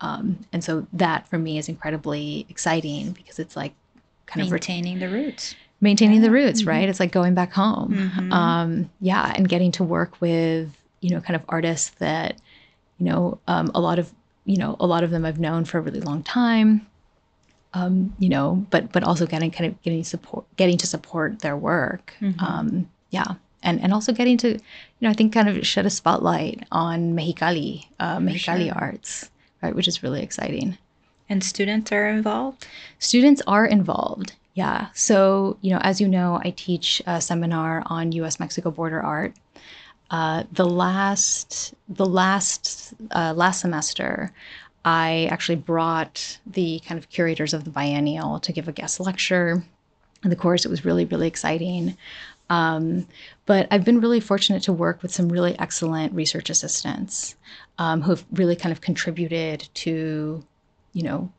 Um, 0.00 0.44
and 0.52 0.64
so 0.64 0.86
that 0.92 1.28
for 1.28 1.38
me 1.38 1.58
is 1.58 1.68
incredibly 1.68 2.46
exciting 2.48 3.12
because 3.12 3.38
it's 3.38 3.56
like 3.56 3.74
kind 4.26 4.42
of 4.44 4.50
ret- 4.50 4.62
Maintaining 4.68 4.98
the 4.98 5.08
roots. 5.08 5.54
maintaining 5.80 6.20
the 6.22 6.26
Yeah. 6.28 6.32
roots, 6.44 6.62
Mhm. 6.62 6.66
right? 6.68 6.88
It's 6.88 7.00
like 7.00 7.12
going 7.12 7.34
back 7.34 7.52
home. 7.52 8.10
Mhm. 8.14 8.32
Um, 8.32 8.90
yeah, 9.00 9.32
and 9.36 9.48
getting 9.48 9.70
to 9.72 9.84
work 9.84 10.20
with, 10.20 10.70
you 11.00 11.10
know, 11.10 11.20
kind 11.20 11.36
of 11.36 11.42
artists 11.48 11.90
that, 11.98 12.40
you 12.98 13.06
know, 13.06 13.38
um, 13.46 13.70
a 13.74 13.80
lot 13.80 13.98
of, 13.98 14.12
you 14.44 14.56
know, 14.56 14.76
a 14.80 14.86
lot 14.86 15.04
of 15.04 15.10
them 15.10 15.24
I've 15.24 15.40
known 15.40 15.64
for 15.64 15.78
a 15.78 15.80
really 15.80 16.00
long 16.00 16.22
time. 16.22 16.86
Um, 17.74 18.14
you 18.18 18.28
know, 18.30 18.64
but 18.70 18.90
but 18.92 19.02
also 19.04 19.26
getting 19.26 19.50
kind 19.50 19.70
of 19.70 19.82
getting 19.82 20.02
support, 20.02 20.46
getting 20.56 20.78
to 20.78 20.86
support 20.86 21.40
their 21.40 21.56
work. 21.56 22.14
Mhm. 22.20 22.40
Um, 22.42 22.88
yeah, 23.10 23.34
and 23.62 23.80
and 23.82 23.92
also 23.92 24.12
getting 24.14 24.38
to, 24.38 24.48
you 24.52 24.58
know, 25.02 25.10
I 25.10 25.12
think 25.12 25.34
kind 25.34 25.48
of 25.48 25.66
shed 25.66 25.84
a 25.84 25.90
spotlight 25.90 26.64
on 26.72 27.14
Mexicali, 27.14 27.84
uh, 28.00 28.16
Mexicali 28.18 28.66
sure. 28.68 28.74
arts, 28.78 29.30
right, 29.62 29.74
which 29.74 29.88
is 29.88 30.02
really 30.02 30.22
exciting 30.22 30.78
And 31.28 31.42
students 31.44 31.92
are 31.92 32.08
involved. 32.08 32.66
students 32.98 33.42
are 33.46 33.66
involved 33.66 34.32
yeah 34.54 34.86
so 34.94 35.58
you 35.60 35.70
know 35.72 35.78
as 35.82 36.00
you 36.00 36.08
know 36.08 36.40
i 36.44 36.50
teach 36.56 37.02
a 37.06 37.20
seminar 37.20 37.82
on 37.86 38.10
us 38.12 38.38
mexico 38.40 38.70
border 38.70 39.02
art 39.02 39.34
uh, 40.10 40.44
the 40.52 40.66
last 40.66 41.74
the 41.88 42.06
last 42.06 42.94
uh, 43.10 43.32
last 43.36 43.60
semester 43.60 44.32
i 44.84 45.28
actually 45.30 45.56
brought 45.56 46.38
the 46.46 46.80
kind 46.86 46.98
of 46.98 47.08
curators 47.10 47.52
of 47.52 47.64
the 47.64 47.70
biennial 47.70 48.38
to 48.40 48.52
give 48.52 48.68
a 48.68 48.72
guest 48.72 49.00
lecture 49.00 49.62
In 50.24 50.30
the 50.30 50.36
course. 50.36 50.64
It 50.64 50.70
was 50.70 50.84
really, 50.84 51.04
really 51.04 51.28
exciting. 51.28 51.96
Um, 52.48 53.06
but 53.44 53.66
I've 53.70 53.84
been 53.84 54.00
really 54.00 54.20
fortunate 54.20 54.62
to 54.64 54.72
work 54.72 55.02
with 55.02 55.12
some 55.12 55.28
really 55.28 55.58
excellent 55.58 56.12
research 56.14 56.48
assistants 56.50 57.36
um, 57.78 58.02
who 58.02 58.10
have 58.10 58.24
really 58.32 58.56
kind 58.56 58.72
of 58.72 58.80
contributed 58.80 59.68
to, 59.74 60.44
you 60.92 61.02
know, 61.02 61.32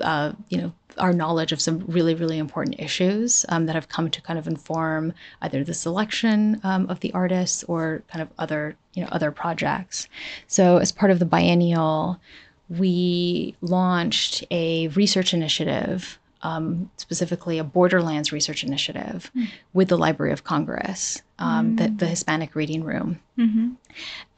uh, 0.00 0.32
you 0.48 0.58
know, 0.58 0.72
our 0.98 1.12
knowledge 1.12 1.52
of 1.52 1.60
some 1.60 1.84
really, 1.86 2.14
really 2.14 2.38
important 2.38 2.78
issues 2.78 3.44
um, 3.48 3.66
that 3.66 3.74
have 3.74 3.88
come 3.88 4.10
to 4.10 4.20
kind 4.20 4.38
of 4.38 4.46
inform 4.46 5.12
either 5.42 5.64
the 5.64 5.74
selection 5.74 6.60
um, 6.62 6.88
of 6.88 7.00
the 7.00 7.12
artists 7.12 7.64
or 7.64 8.02
kind 8.08 8.22
of 8.22 8.28
other, 8.38 8.76
you 8.94 9.02
know, 9.02 9.08
other 9.10 9.30
projects. 9.30 10.08
So, 10.46 10.78
as 10.78 10.92
part 10.92 11.10
of 11.10 11.18
the 11.18 11.24
biennial, 11.24 12.20
we 12.68 13.54
launched 13.60 14.44
a 14.50 14.88
research 14.88 15.34
initiative 15.34 16.18
um, 16.42 16.90
specifically 16.96 17.58
a 17.58 17.64
Borderlands 17.64 18.32
research 18.32 18.64
initiative 18.64 19.30
mm. 19.36 19.48
with 19.74 19.88
the 19.88 19.98
Library 19.98 20.32
of 20.32 20.44
Congress, 20.44 21.20
um, 21.38 21.76
mm. 21.76 21.78
the, 21.78 21.88
the, 21.88 22.06
Hispanic 22.06 22.54
Reading 22.54 22.82
Room. 22.82 23.20
Mm-hmm. 23.38 23.72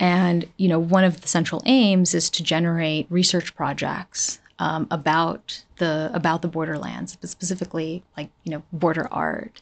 And, 0.00 0.48
you 0.56 0.68
know, 0.68 0.80
one 0.80 1.04
of 1.04 1.20
the 1.20 1.28
central 1.28 1.62
aims 1.64 2.14
is 2.14 2.28
to 2.30 2.42
generate 2.42 3.06
research 3.08 3.54
projects 3.54 4.40
um, 4.62 4.86
about 4.92 5.60
the 5.78 6.08
about 6.14 6.40
the 6.40 6.46
borderlands, 6.46 7.16
but 7.16 7.28
specifically 7.28 8.04
like 8.16 8.30
you 8.44 8.52
know 8.52 8.62
border 8.72 9.08
art. 9.10 9.60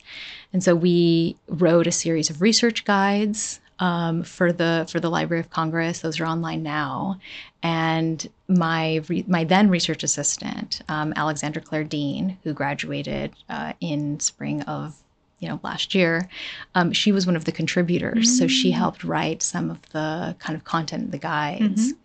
And 0.52 0.62
so 0.62 0.74
we 0.74 1.36
wrote 1.48 1.86
a 1.86 1.92
series 1.92 2.28
of 2.28 2.42
research 2.42 2.84
guides 2.84 3.60
um, 3.78 4.22
for 4.22 4.52
the 4.52 4.86
for 4.90 5.00
the 5.00 5.08
Library 5.08 5.40
of 5.40 5.48
Congress. 5.48 6.00
Those 6.00 6.20
are 6.20 6.26
online 6.26 6.62
now, 6.62 7.18
and 7.62 8.28
my 8.46 8.96
re- 9.08 9.24
my 9.26 9.44
then 9.44 9.70
research 9.70 10.02
assistant, 10.04 10.82
um, 10.90 11.14
Alexandra 11.16 11.62
Claire 11.62 11.84
Dean, 11.84 12.36
who 12.44 12.52
graduated 12.52 13.32
uh, 13.48 13.72
in 13.80 14.20
spring 14.20 14.60
of 14.62 15.02
you 15.38 15.48
know 15.48 15.60
last 15.62 15.94
year, 15.94 16.28
um, 16.74 16.92
she 16.92 17.10
was 17.10 17.24
one 17.24 17.36
of 17.36 17.46
the 17.46 17.52
contributors. 17.52 18.26
Mm-hmm. 18.26 18.36
So 18.36 18.48
she 18.48 18.70
mm. 18.70 18.74
helped 18.74 19.02
write 19.02 19.42
some 19.42 19.70
of 19.70 19.80
the 19.92 20.36
kind 20.40 20.54
of 20.58 20.64
content, 20.64 21.10
the 21.10 21.18
guides. 21.18 21.94
Mm-hmm. 21.94 22.00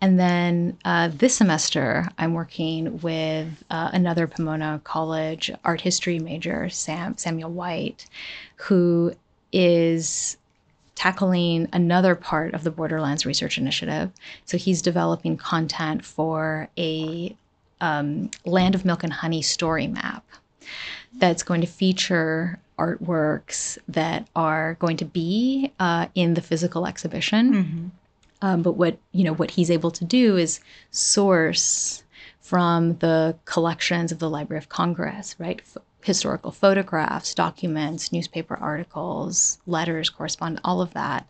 And 0.00 0.20
then 0.20 0.76
uh, 0.84 1.08
this 1.12 1.36
semester, 1.36 2.08
I'm 2.18 2.34
working 2.34 3.00
with 3.00 3.64
uh, 3.70 3.90
another 3.92 4.26
Pomona 4.26 4.80
College 4.84 5.50
art 5.64 5.80
history 5.80 6.18
major, 6.18 6.68
Sam 6.68 7.16
Samuel 7.16 7.50
White, 7.50 8.06
who 8.56 9.14
is 9.52 10.36
tackling 10.94 11.68
another 11.72 12.14
part 12.14 12.54
of 12.54 12.64
the 12.64 12.70
Borderlands 12.70 13.26
Research 13.26 13.58
Initiative. 13.58 14.10
So 14.44 14.58
he's 14.58 14.82
developing 14.82 15.36
content 15.36 16.04
for 16.04 16.68
a 16.78 17.36
um, 17.80 18.30
Land 18.44 18.74
of 18.74 18.84
Milk 18.84 19.02
and 19.04 19.12
Honey 19.12 19.42
story 19.42 19.86
map 19.86 20.24
that's 21.18 21.42
going 21.42 21.60
to 21.60 21.66
feature 21.66 22.58
artworks 22.78 23.78
that 23.88 24.28
are 24.36 24.74
going 24.74 24.96
to 24.98 25.04
be 25.04 25.72
uh, 25.78 26.06
in 26.14 26.34
the 26.34 26.42
physical 26.42 26.86
exhibition. 26.86 27.54
Mm-hmm. 27.54 27.86
Um, 28.42 28.62
but 28.62 28.72
what 28.72 28.98
you 29.12 29.24
know, 29.24 29.34
what 29.34 29.50
he's 29.50 29.70
able 29.70 29.90
to 29.92 30.04
do 30.04 30.36
is 30.36 30.60
source 30.90 32.04
from 32.40 32.96
the 32.98 33.36
collections 33.44 34.12
of 34.12 34.18
the 34.18 34.30
Library 34.30 34.58
of 34.58 34.68
Congress, 34.68 35.34
right? 35.38 35.60
historical 36.06 36.52
photographs, 36.52 37.34
documents, 37.34 38.12
newspaper 38.12 38.56
articles, 38.56 39.58
letters, 39.66 40.08
correspondence, 40.08 40.60
all 40.62 40.80
of 40.80 40.94
that. 40.94 41.28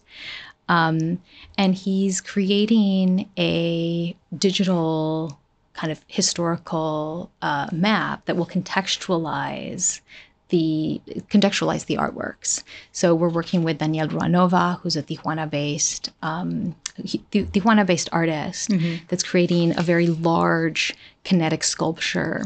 Um, 0.68 1.22
and 1.56 1.74
he's 1.74 2.20
creating 2.20 3.30
a 3.38 4.14
digital 4.36 5.38
kind 5.72 5.90
of 5.90 6.02
historical 6.08 7.30
uh, 7.40 7.68
map 7.72 8.26
that 8.26 8.36
will 8.36 8.46
contextualize 8.46 10.00
the 10.48 11.00
contextualize 11.30 11.86
the 11.86 11.96
artworks. 11.96 12.62
So 12.92 13.14
we're 13.14 13.28
working 13.28 13.64
with 13.64 13.78
Daniel 13.78 14.08
Ruanova, 14.08 14.80
who's 14.80 14.96
a 14.96 15.02
Tijuana-based 15.02 16.10
um, 16.22 16.74
Tijuana-based 16.98 18.08
artist 18.12 18.70
mm-hmm. 18.70 19.04
that's 19.08 19.22
creating 19.22 19.78
a 19.78 19.82
very 19.82 20.06
large 20.06 20.94
kinetic 21.24 21.64
sculpture 21.64 22.44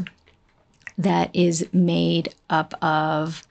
that 0.97 1.29
is 1.33 1.65
made 1.73 2.33
up 2.49 2.73
of 2.83 3.43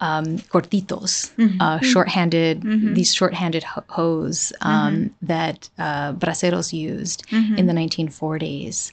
um, 0.00 0.38
cortitos, 0.38 1.30
mm-hmm. 1.36 1.60
uh, 1.60 1.78
shorthanded, 1.80 2.60
mm-hmm. 2.60 2.94
these 2.94 3.14
shorthanded 3.14 3.62
ho- 3.62 3.84
hose 3.88 4.52
um, 4.62 4.94
mm-hmm. 4.94 5.26
that 5.26 5.68
uh, 5.78 6.14
braceros 6.14 6.72
used 6.72 7.26
mm-hmm. 7.28 7.56
in 7.58 7.66
the 7.66 7.74
1940s. 7.74 8.92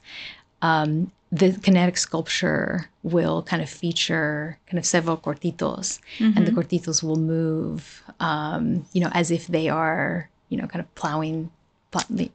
Um, 0.61 1.11
the 1.31 1.51
kinetic 1.61 1.97
sculpture 1.97 2.89
will 3.03 3.43
kind 3.43 3.61
of 3.61 3.69
feature 3.69 4.57
kind 4.67 4.77
of 4.77 4.85
several 4.85 5.17
cortitos, 5.17 5.99
and 6.19 6.35
the 6.35 6.51
mm-hmm. 6.51 6.59
cortitos 6.59 7.03
will 7.03 7.17
move, 7.17 8.01
um, 8.19 8.85
you 8.93 9.01
know, 9.01 9.09
as 9.13 9.29
if 9.31 9.47
they 9.47 9.67
are, 9.67 10.29
you 10.49 10.57
know, 10.57 10.67
kind 10.67 10.81
of 10.81 10.95
plowing 10.95 11.51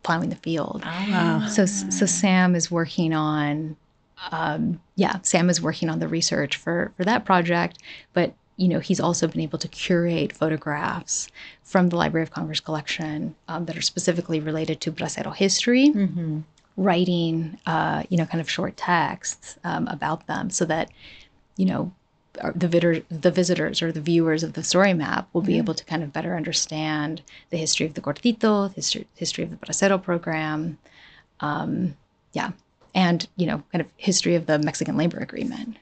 plowing 0.03 0.29
the 0.29 0.37
field. 0.37 0.83
Oh, 0.85 1.07
wow. 1.11 1.47
So 1.49 1.67
so 1.67 2.07
Sam 2.07 2.55
is 2.55 2.71
working 2.71 3.13
on 3.15 3.77
um, 4.31 4.81
yeah, 4.97 5.19
Sam 5.23 5.51
is 5.51 5.61
working 5.61 5.89
on 5.89 5.99
the 5.99 6.09
research 6.09 6.57
for 6.57 6.93
for 6.97 7.05
that 7.05 7.25
project, 7.25 7.79
but 8.13 8.35
you 8.57 8.69
know 8.69 8.79
he's 8.79 9.01
also 9.01 9.27
been 9.27 9.41
able 9.41 9.59
to 9.59 9.69
curate 9.69 10.33
photographs 10.33 11.29
from 11.63 11.89
the 11.89 11.97
Library 11.97 12.23
of 12.23 12.31
Congress 12.31 12.61
collection 12.61 13.35
um, 13.49 13.65
that 13.65 13.77
are 13.77 13.83
specifically 13.83 14.41
related 14.41 14.81
to 14.83 14.93
bracero 14.93 15.35
history. 15.35 15.89
Mm-hmm. 15.89 16.41
Writing, 16.77 17.59
uh, 17.67 18.03
you 18.09 18.17
know, 18.17 18.27
kind 18.27 18.41
of 18.41 18.49
short 18.49 18.77
texts 18.77 19.59
um, 19.65 19.87
about 19.89 20.27
them, 20.27 20.51
so 20.51 20.65
that 20.65 20.91
you 21.57 21.67
know 21.67 21.93
the, 22.55 22.69
vid- 22.69 23.05
the 23.11 23.31
visitors 23.31 23.83
or 23.83 23.93
the 23.93 24.01
viewers 24.01 24.43
of 24.43 24.55
the 24.55 24.63
story 24.63 24.95
map 24.95 25.29
will 25.33 25.43
be 25.43 25.53
mm-hmm. 25.53 25.59
able 25.59 25.75
to 25.75 25.85
kind 25.85 26.03
of 26.03 26.13
better 26.13 26.35
understand 26.35 27.23
the 27.51 27.57
history 27.57 27.87
of 27.87 27.95
the 27.95 28.01
cortito, 28.01 28.69
the 28.69 28.75
history, 28.75 29.07
history 29.15 29.45
of 29.45 29.51
the 29.51 29.57
bracero 29.57 30.03
program. 30.03 30.79
Um, 31.41 31.97
yeah, 32.33 32.53
and 32.95 33.27
you 33.37 33.47
know 33.47 33.63
kind 33.73 33.83
of 33.83 33.89
history 33.97 34.35
of 34.35 34.47
the 34.47 34.59
Mexican 34.59 34.97
labor 34.97 35.19
agreement. 35.19 35.77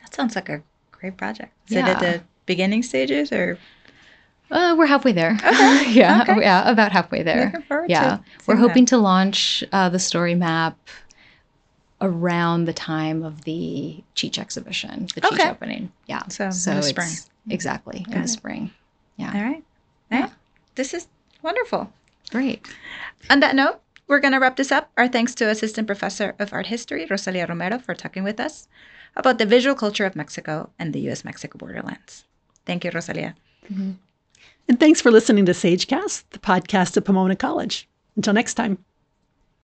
That 0.00 0.14
sounds 0.14 0.34
like 0.36 0.48
a 0.48 0.62
great 0.90 1.16
project. 1.16 1.52
Is 1.68 1.76
yeah. 1.76 1.88
it 1.88 1.96
at 1.96 2.00
the 2.00 2.22
beginning 2.46 2.82
stages 2.82 3.32
or? 3.32 3.58
Uh, 4.52 4.76
we're 4.76 4.86
halfway 4.86 5.12
there. 5.12 5.32
Okay. 5.32 5.92
yeah, 5.92 6.22
okay. 6.22 6.40
yeah, 6.40 6.70
about 6.70 6.92
halfway 6.92 7.22
there. 7.22 7.64
yeah, 7.88 8.18
we're 8.46 8.56
hoping 8.56 8.84
that. 8.84 8.90
to 8.90 8.98
launch 8.98 9.64
uh, 9.72 9.88
the 9.88 9.98
story 9.98 10.34
map 10.34 10.76
around 12.02 12.66
the 12.66 12.72
time 12.72 13.22
of 13.22 13.44
the 13.44 14.02
Cheech 14.14 14.38
exhibition, 14.38 15.08
the 15.14 15.22
Cheech 15.22 15.32
okay. 15.32 15.50
opening. 15.50 15.90
Yeah, 16.06 16.26
so, 16.28 16.50
so 16.50 16.72
in 16.72 16.76
the 16.76 16.82
spring. 16.82 17.10
Exactly 17.48 18.00
Got 18.06 18.14
in 18.14 18.22
the 18.22 18.28
spring. 18.28 18.70
Yeah. 19.16 19.32
All 19.34 19.42
right. 19.42 19.64
All 20.12 20.20
right. 20.20 20.28
Yeah. 20.28 20.30
This 20.74 20.94
is 20.94 21.08
wonderful. 21.42 21.92
Great. 22.30 22.66
On 23.30 23.40
that 23.40 23.54
note, 23.54 23.80
we're 24.06 24.20
going 24.20 24.32
to 24.32 24.38
wrap 24.38 24.56
this 24.56 24.70
up. 24.70 24.90
Our 24.96 25.08
thanks 25.08 25.34
to 25.36 25.48
Assistant 25.48 25.86
Professor 25.86 26.34
of 26.38 26.52
Art 26.52 26.66
History, 26.66 27.06
Rosalia 27.08 27.46
Romero, 27.46 27.78
for 27.78 27.94
talking 27.94 28.24
with 28.24 28.38
us 28.38 28.68
about 29.16 29.38
the 29.38 29.46
visual 29.46 29.74
culture 29.74 30.04
of 30.04 30.16
Mexico 30.16 30.70
and 30.78 30.92
the 30.92 31.00
U.S. 31.00 31.24
Mexico 31.24 31.58
borderlands. 31.58 32.24
Thank 32.66 32.84
you, 32.84 32.90
Rosalia. 32.90 33.34
Mm-hmm. 33.70 33.92
And 34.68 34.78
thanks 34.78 35.00
for 35.00 35.10
listening 35.10 35.46
to 35.46 35.52
SageCast, 35.52 36.24
the 36.30 36.38
podcast 36.38 36.96
of 36.96 37.04
Pomona 37.04 37.36
College. 37.36 37.88
Until 38.16 38.32
next 38.32 38.54
time. 38.54 38.78